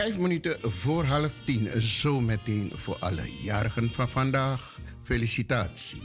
[0.00, 4.78] Vijf minuten voor half tien, zo meteen voor alle jarigen van vandaag.
[5.02, 6.00] Felicitatie.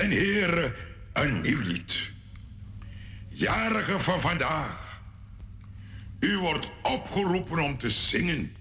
[0.00, 0.74] Den Heere
[1.12, 2.10] een nieuw lied.
[3.28, 5.00] Jarige van vandaag,
[6.20, 8.52] u wordt opgeroepen om te zingen.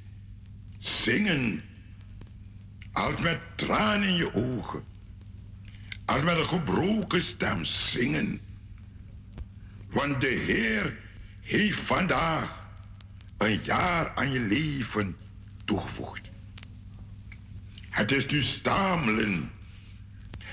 [0.77, 1.61] Zingen,
[2.91, 4.83] als met tranen in je ogen,
[6.05, 8.41] als met een gebroken stem zingen.
[9.89, 10.97] Want de Heer
[11.41, 12.67] heeft vandaag
[13.37, 15.15] een jaar aan je leven
[15.65, 16.29] toegevoegd.
[17.89, 19.51] Het is nu stamelen.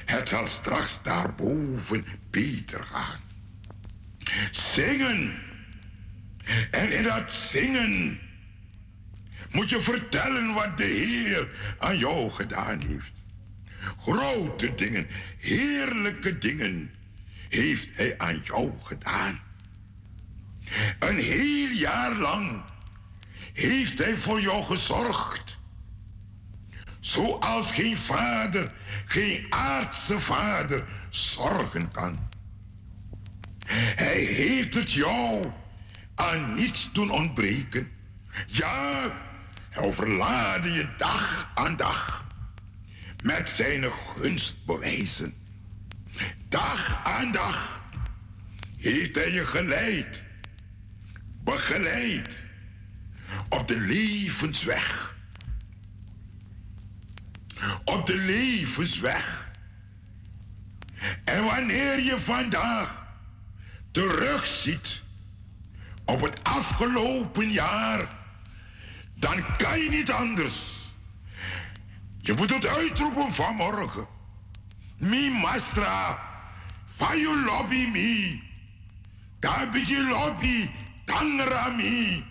[0.06, 3.20] Het zal straks daarboven beter gaan.
[4.50, 5.38] Zingen.
[6.70, 8.20] En in dat zingen
[9.50, 13.12] moet je vertellen wat de Heer aan jou gedaan heeft.
[14.02, 15.06] Grote dingen,
[15.38, 16.90] heerlijke dingen
[17.48, 19.40] heeft Hij aan jou gedaan.
[20.98, 22.62] Een heel jaar lang
[23.52, 25.58] heeft Hij voor jou gezorgd.
[27.00, 28.72] Zoals geen vader,
[29.06, 32.28] geen aardse vader zorgen kan.
[33.96, 35.52] Hij heeft het jou
[36.14, 37.90] aan niets doen ontbreken.
[38.46, 39.10] Ja,
[39.70, 42.24] hij overlaadde je dag aan dag
[43.22, 43.84] met zijn
[44.16, 45.34] gunstbewijzen.
[46.48, 47.80] Dag aan dag
[48.76, 50.22] heeft hij je geleid,
[51.44, 52.40] begeleid
[53.48, 55.15] op de levensweg.
[57.84, 59.50] Op de levensweg.
[61.24, 63.06] En wanneer je vandaag
[63.90, 65.02] terugziet
[66.04, 68.08] op het afgelopen jaar,
[69.14, 70.62] dan kan je niet anders.
[72.18, 74.06] Je moet het uitroepen vanmorgen.
[74.96, 76.18] Mi mastra,
[76.86, 78.42] van je lobby mi.
[79.38, 80.70] Daar je lobby,
[81.04, 82.24] tangra mi.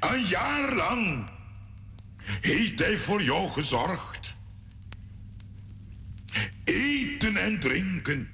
[0.00, 1.30] Een jaar lang
[2.24, 4.34] heeft hij voor jou gezorgd.
[6.64, 8.30] Eten en drinken,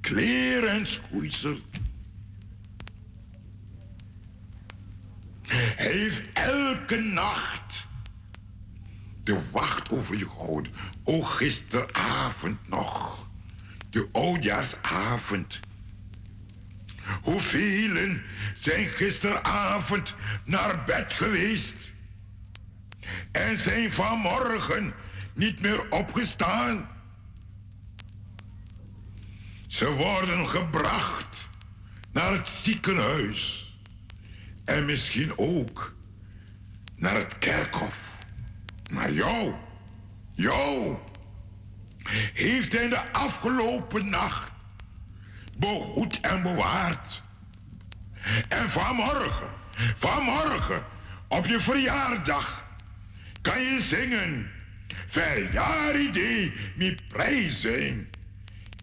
[0.00, 1.58] kleren en schoeisel.
[5.46, 7.88] Hij heeft elke nacht
[9.24, 10.72] de wacht over je gehouden.
[11.04, 13.28] O, gisteravond nog,
[13.90, 15.60] de oudjaarsavond.
[17.22, 18.16] Hoeveel
[18.54, 20.14] zijn gisteravond
[20.44, 21.74] naar bed geweest
[23.32, 24.94] en zijn vanmorgen
[25.34, 26.88] niet meer opgestaan?
[29.66, 31.48] Ze worden gebracht
[32.12, 33.72] naar het ziekenhuis
[34.64, 35.94] en misschien ook
[36.96, 37.98] naar het kerkhof.
[38.92, 39.54] Maar jou,
[40.34, 40.96] jou,
[42.34, 44.50] heeft hij de afgelopen nacht
[45.58, 47.22] behoed en bewaard.
[48.48, 49.48] En vanmorgen,
[49.96, 50.82] vanmorgen,
[51.28, 52.64] op je verjaardag,
[53.40, 54.50] kan je zingen.
[55.06, 58.10] Verjaardag met prijzen.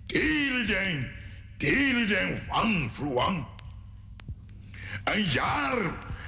[0.06, 1.12] Teleden,
[1.58, 3.46] teleden van vroeg.
[5.04, 5.78] Een jaar,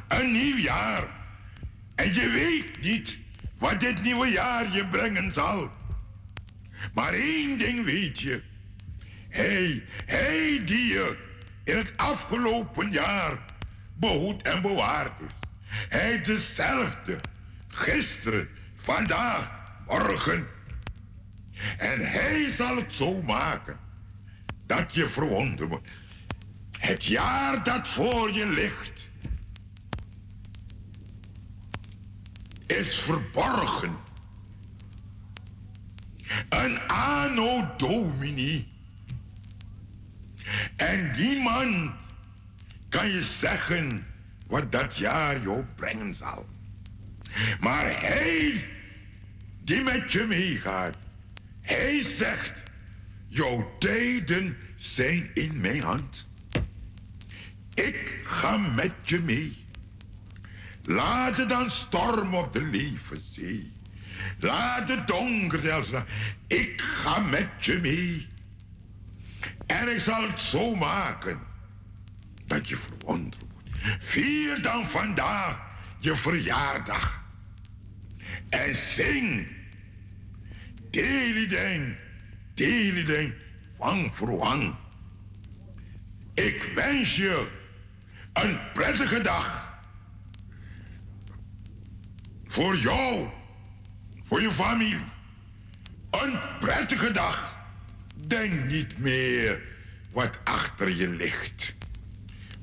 [0.08, 1.08] een nieuw jaar.
[1.96, 3.18] En je weet niet
[3.58, 5.72] wat dit nieuwe jaar je brengen zal.
[6.94, 8.44] Maar één ding weet je.
[9.34, 11.18] Hij, hij die je
[11.64, 13.38] in het afgelopen jaar
[13.94, 15.36] behoed en bewaard heeft.
[15.90, 17.16] Hij is dezelfde.
[17.68, 19.50] Gisteren, vandaag,
[19.88, 20.48] morgen.
[21.78, 23.80] En hij zal het zo maken
[24.66, 25.88] dat je verwonderd wordt.
[26.80, 29.10] Het jaar dat voor je ligt
[32.66, 33.98] is verborgen.
[36.50, 38.73] Een anno domini.
[40.76, 41.92] En niemand
[42.90, 44.06] kan je zeggen
[44.48, 46.46] wat dat jaar jou brengen zal.
[47.60, 48.66] Maar hij
[49.64, 50.96] die met je meegaat,
[51.62, 52.62] hij zegt,
[53.28, 56.28] jouw tijden zijn in mijn hand.
[57.74, 59.66] Ik ga met je mee.
[60.84, 63.72] Laat het dan storm op de levenzee.
[64.40, 65.90] Laat het donker zelfs.
[66.48, 68.28] Ik ga met je mee.
[69.80, 71.40] En ik zal het zo maken
[72.46, 73.70] dat je verwonderd wordt.
[74.00, 75.62] Vier dan vandaag
[76.00, 77.24] je verjaardag.
[78.50, 79.52] En zing.
[80.90, 81.96] Delideng,
[82.54, 83.34] delideng,
[83.78, 84.76] van verwang.
[86.34, 87.48] Ik wens je
[88.34, 89.78] een prettige dag.
[92.46, 93.28] Voor jou,
[94.24, 95.00] voor je familie.
[96.10, 97.53] Een prettige dag.
[98.28, 99.62] Denk niet meer
[100.12, 101.74] wat achter je ligt.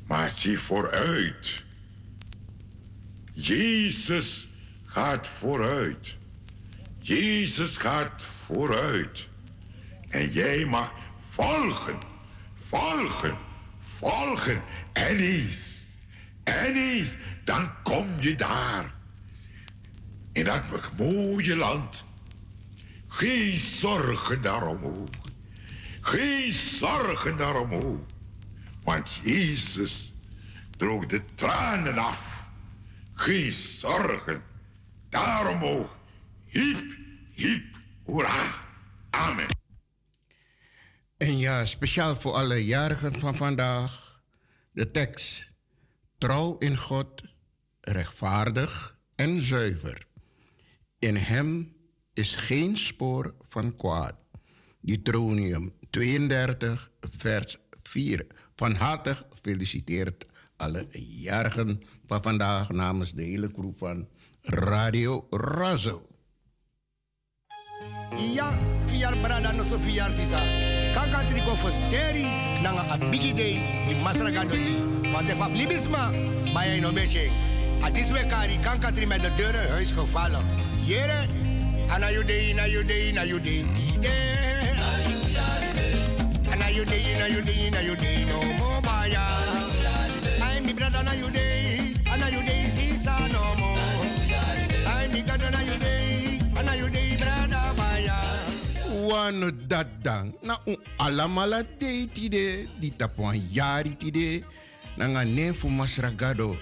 [0.07, 1.63] Maar zie vooruit.
[3.33, 4.49] Jezus
[4.85, 6.17] gaat vooruit.
[6.99, 9.29] Jezus gaat vooruit.
[10.09, 10.93] En jij mag
[11.29, 11.99] volgen,
[12.55, 13.37] volgen,
[13.79, 14.63] volgen.
[14.93, 15.85] En eens,
[16.45, 17.09] en eens,
[17.45, 18.95] dan kom je daar.
[20.33, 20.63] In dat
[20.97, 22.05] mooie land.
[23.09, 24.83] Geen zorgen daarom
[26.11, 28.07] Geen zorgen daarom
[28.83, 30.15] Want Jezus
[30.77, 32.23] droog de tranen af.
[33.15, 34.43] Geen zorgen
[35.09, 35.97] daarom ook.
[36.45, 36.97] Hiep,
[37.35, 38.55] hiep, hoera.
[39.11, 39.47] Amen.
[41.17, 44.21] En ja, speciaal voor alle jarigen van vandaag.
[44.73, 45.53] De tekst.
[46.19, 47.23] Trouw in God,
[47.81, 50.07] rechtvaardig en zuiver.
[50.99, 51.77] In hem
[52.15, 54.15] is geen spoor van kwaad.
[54.81, 58.27] Deuteronomium 32, vers 4.
[58.57, 60.27] Van harte gefeliciteerd
[60.57, 64.09] alle jarigen van vandaag namens de hele crew van
[64.43, 66.07] Radio Razo.
[68.35, 70.41] Ja, vier brada no so vier sisa.
[70.95, 72.27] Kaka triko fosteri
[72.63, 74.77] nanga a bigi day di masraga doji.
[75.13, 76.11] Want de faf libisma,
[76.53, 77.31] bij no besje.
[77.83, 80.45] A diswe kari kanka tri met de deuren huis gevallen.
[80.85, 81.27] Jere,
[81.89, 83.25] ana day, na day, na
[86.75, 89.23] you day, na you day, na you day, no more baya.
[90.43, 93.79] Ay mi brada na you day, ana you day, sisa no more.
[94.87, 98.17] Ay mi gada na you day, ana you day, brada baya.
[99.09, 100.33] Wano dat dan.
[100.43, 102.69] Na un alamala de tide.
[102.79, 104.45] Di tapuan yari tide.
[104.97, 106.57] Nanga nefu masragado.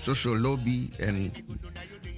[0.00, 1.32] Soso lobby en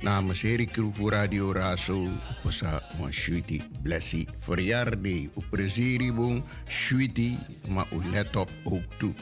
[0.03, 2.09] namens Heri Crew Radio Raso.
[2.43, 4.27] Pasa mon shuiti blessi.
[4.41, 5.31] Verjaarde.
[5.35, 7.39] U prezeri bon shuiti.
[7.69, 9.15] Maar let op ook toe.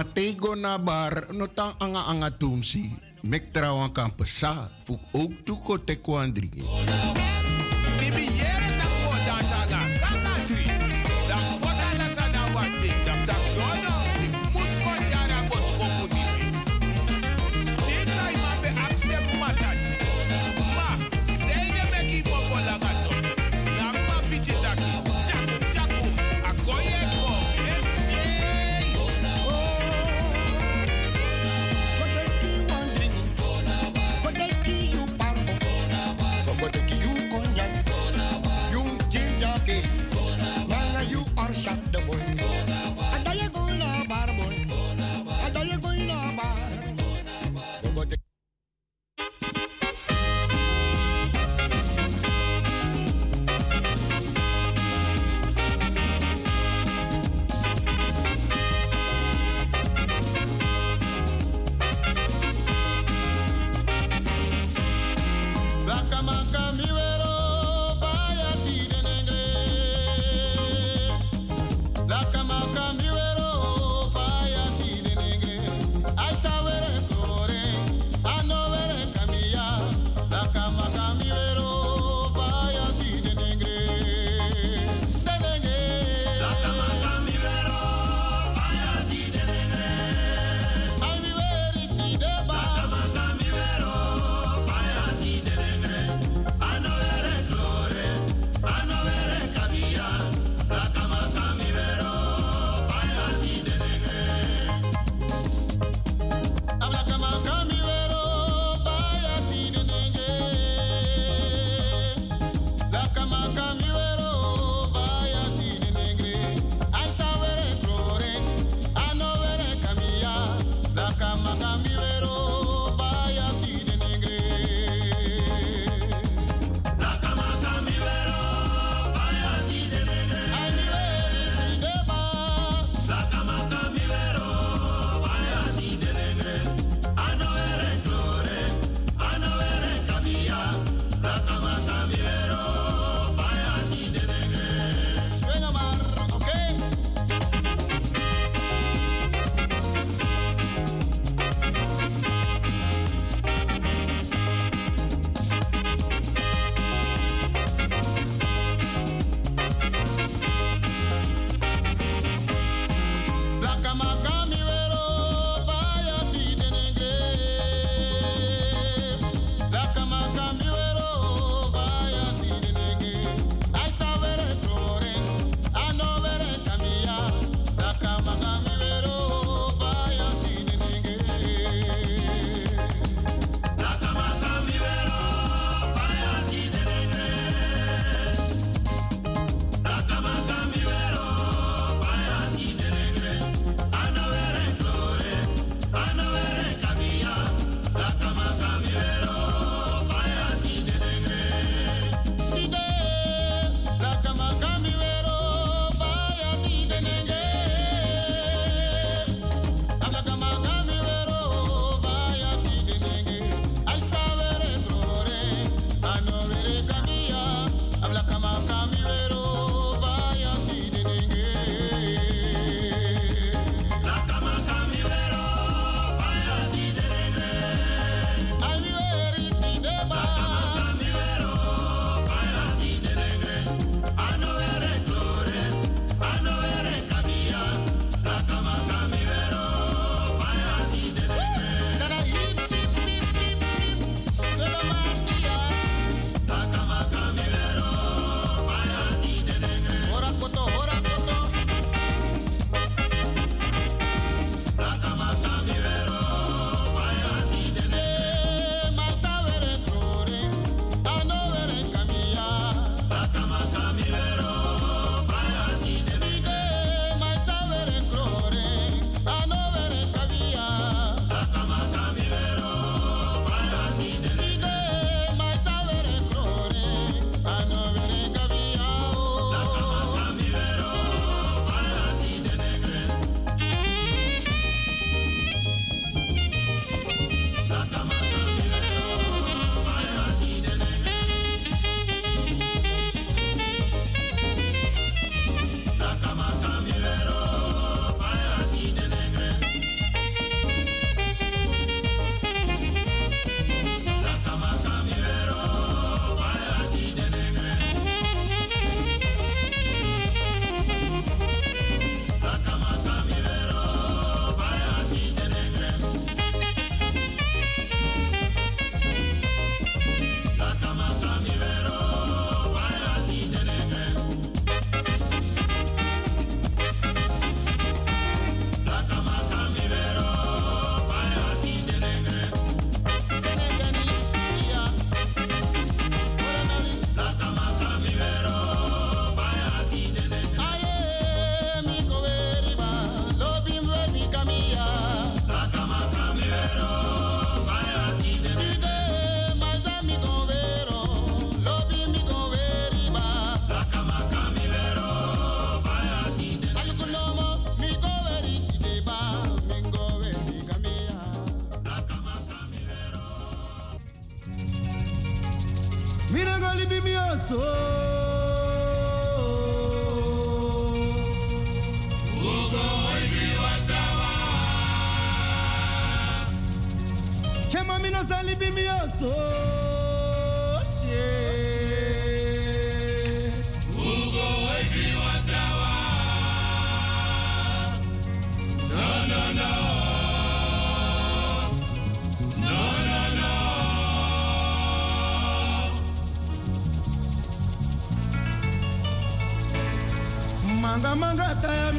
[0.00, 2.88] Matego na bar no tang anga anga tumsi.
[3.20, 4.72] Mek trawan kan pesa.
[4.88, 6.64] Fuk ook tuko te kwandringi.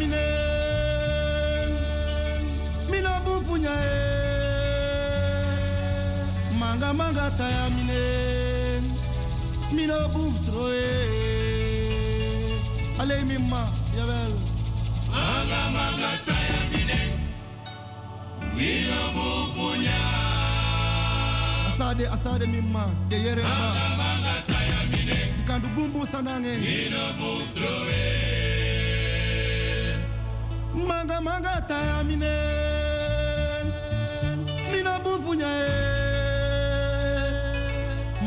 [0.02, 0.26] mine
[2.91, 3.14] mina
[3.73, 3.94] e.
[6.60, 8.02] Manga manga Tayamine
[9.73, 10.76] mine mina buftro e.
[13.28, 13.61] Mimma
[13.95, 14.34] jawel
[15.14, 16.99] manga manga taya mine
[18.56, 19.99] mina bufunya
[21.69, 25.18] asade asade mimma de yerema manga manga taya mine
[25.48, 26.53] kandu bumbu sanange.
[26.57, 28.01] Mina buftro e
[31.02, 32.36] manga manga taya mine.
[34.72, 35.72] Mina bufunya e.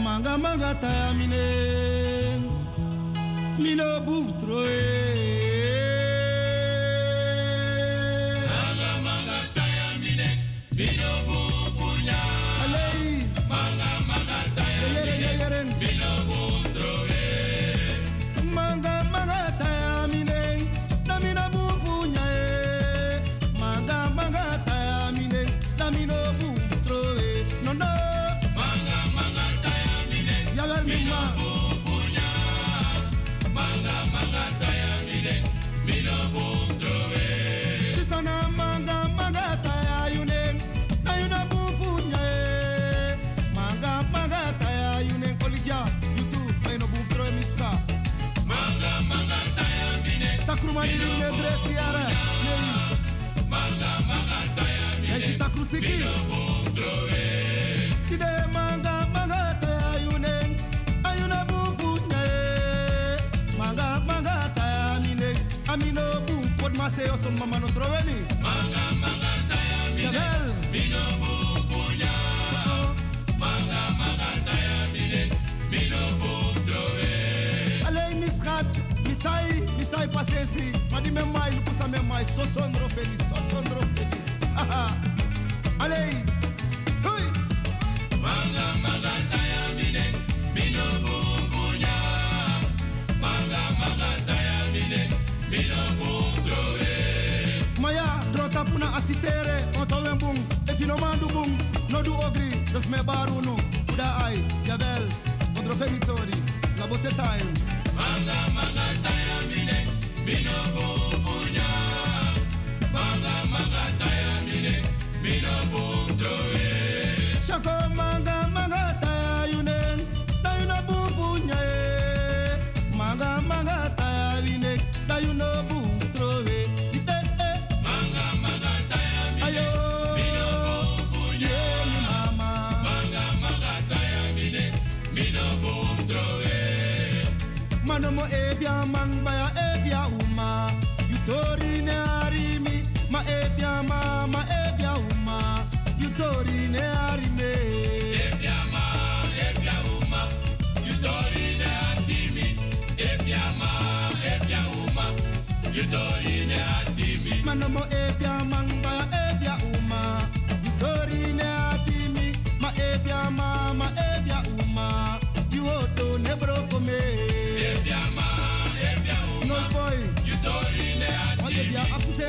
[0.03, 1.45] Manga manga taya mine.
[3.59, 4.94] Mina buftroe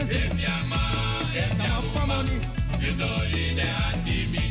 [0.07, 0.29] bezig.
[1.57, 2.39] Kama pamoni.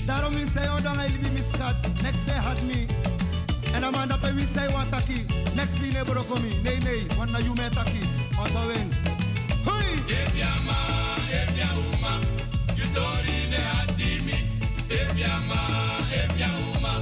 [0.07, 2.87] Daarom wie zei oh dan libi misgat, next day had me.
[3.75, 7.55] En amanda pe wie zei wat taki, next day nebro komi, nee nee, wanna you
[7.55, 8.01] me taki,
[8.39, 8.93] auto win.
[9.65, 9.87] Hui.
[10.07, 10.77] Ebyama,
[11.41, 12.13] ebyuma,
[12.77, 14.37] yutori ne hatimi.
[14.89, 15.61] Ebyama,
[16.23, 16.93] ebyuma,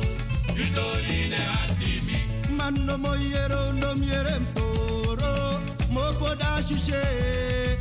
[0.54, 2.18] yutori ne hatimi.
[2.56, 5.58] Man no moyero no mieremporo,
[5.90, 7.71] mofo da shishe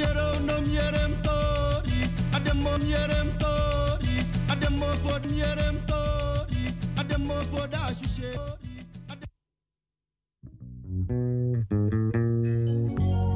[0.00, 2.00] yero nom yerem tori
[2.36, 4.16] adem mierem tori
[4.52, 6.64] adem mom fod yerem tori
[7.00, 8.32] adem mom fod ashushe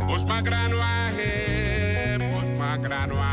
[0.08, 1.32] Bos magranwa he
[2.30, 3.32] bos magranwa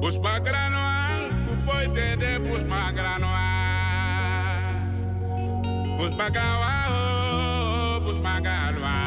[0.00, 0.88] Bos magranwa
[1.44, 3.44] fupoy te de bos magranwa
[5.98, 6.72] Bos magranwa
[8.06, 9.05] bos magranwa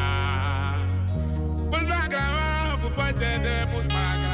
[3.00, 4.29] boy, t'es des bouches magas.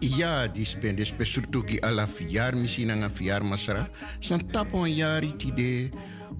[0.00, 3.88] ja dis ben des pe ki ala fiar misi nanga fiar masra
[4.20, 5.90] san tapon yari ti de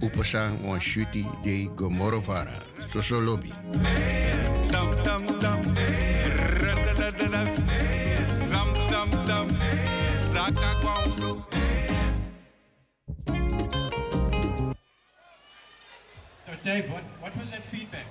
[0.01, 2.63] upasang one shuti de Gomorovara.
[2.91, 3.01] So
[16.63, 18.05] Dave, what, what was that feedback.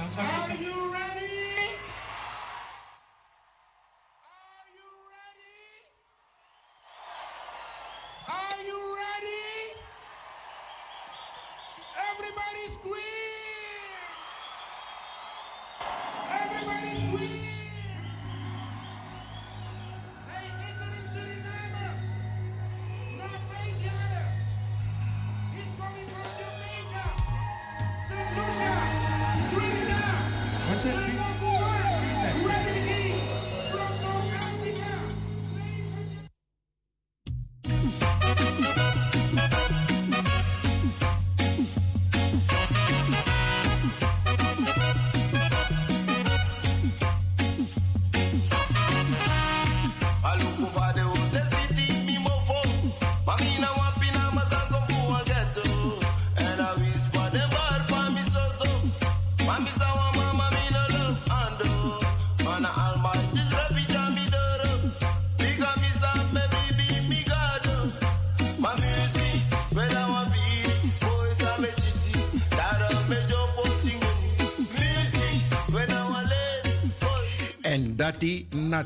[0.00, 1.59] Sounds like Are you ready?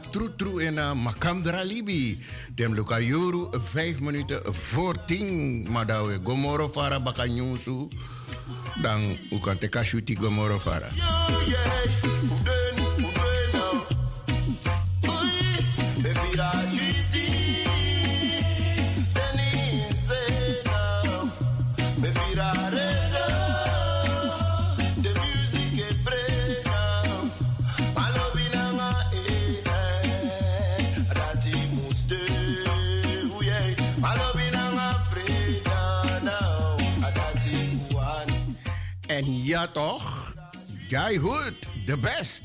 [0.04, 2.18] Dati na trutru en na makamdra libi.
[2.54, 5.66] Dem luka yoru 5 minuten voor 10.
[5.70, 7.88] Madawe gomoro fara baka nyusu.
[8.82, 10.88] Dan u kan te kashuti gomoro fara.
[41.14, 42.43] Jij hoort de best.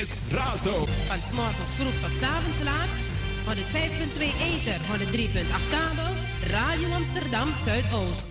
[0.00, 0.86] Is Razo.
[1.06, 2.90] Van s'morgens vroeg tot 's avonds laat.
[3.46, 6.12] 105.2 Ether, 103.8 kabel.
[6.56, 8.29] Radio Amsterdam Zuidoost.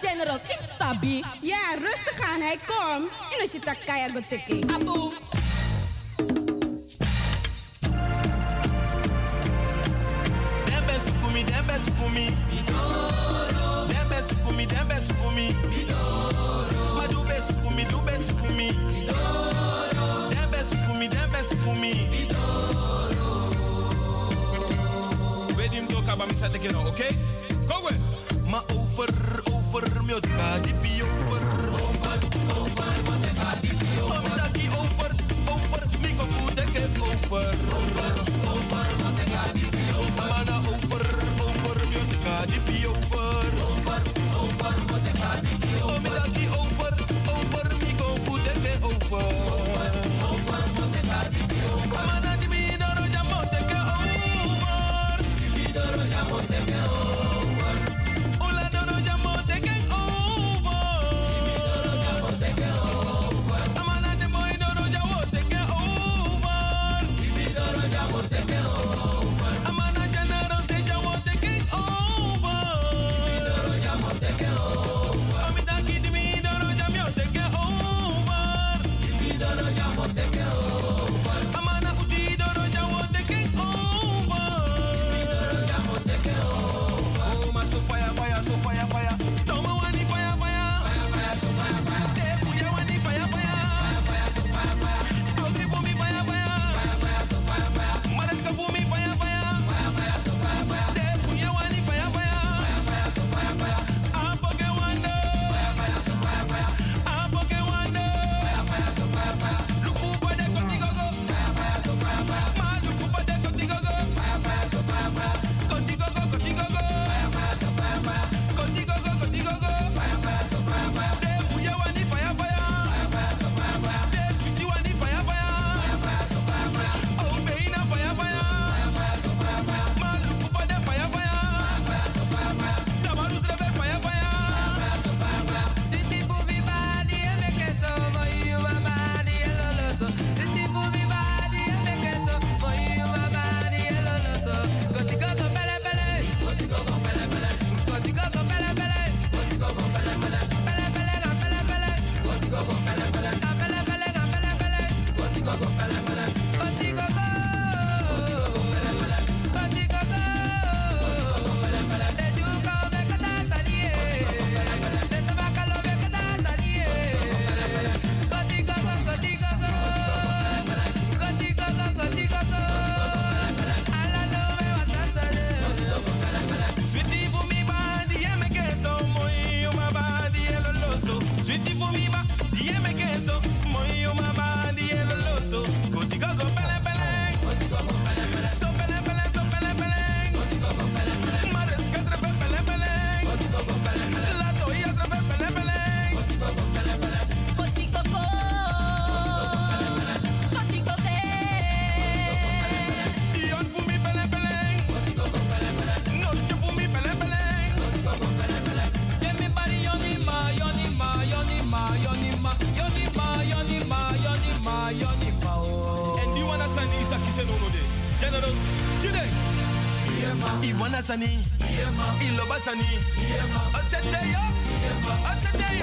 [0.00, 1.24] de generals, ik sabi.
[1.40, 3.10] Ja, rustig aan, hij komt.
[3.32, 4.64] En als je dat shitakaya gotikie.
[4.74, 5.12] Aboe.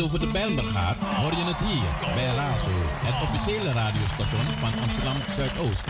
[0.00, 2.70] het over de Bijlmer gaat, hoor je het hier bij Razo,
[3.04, 5.89] het officiële radiostation van Amsterdam Zuidoost.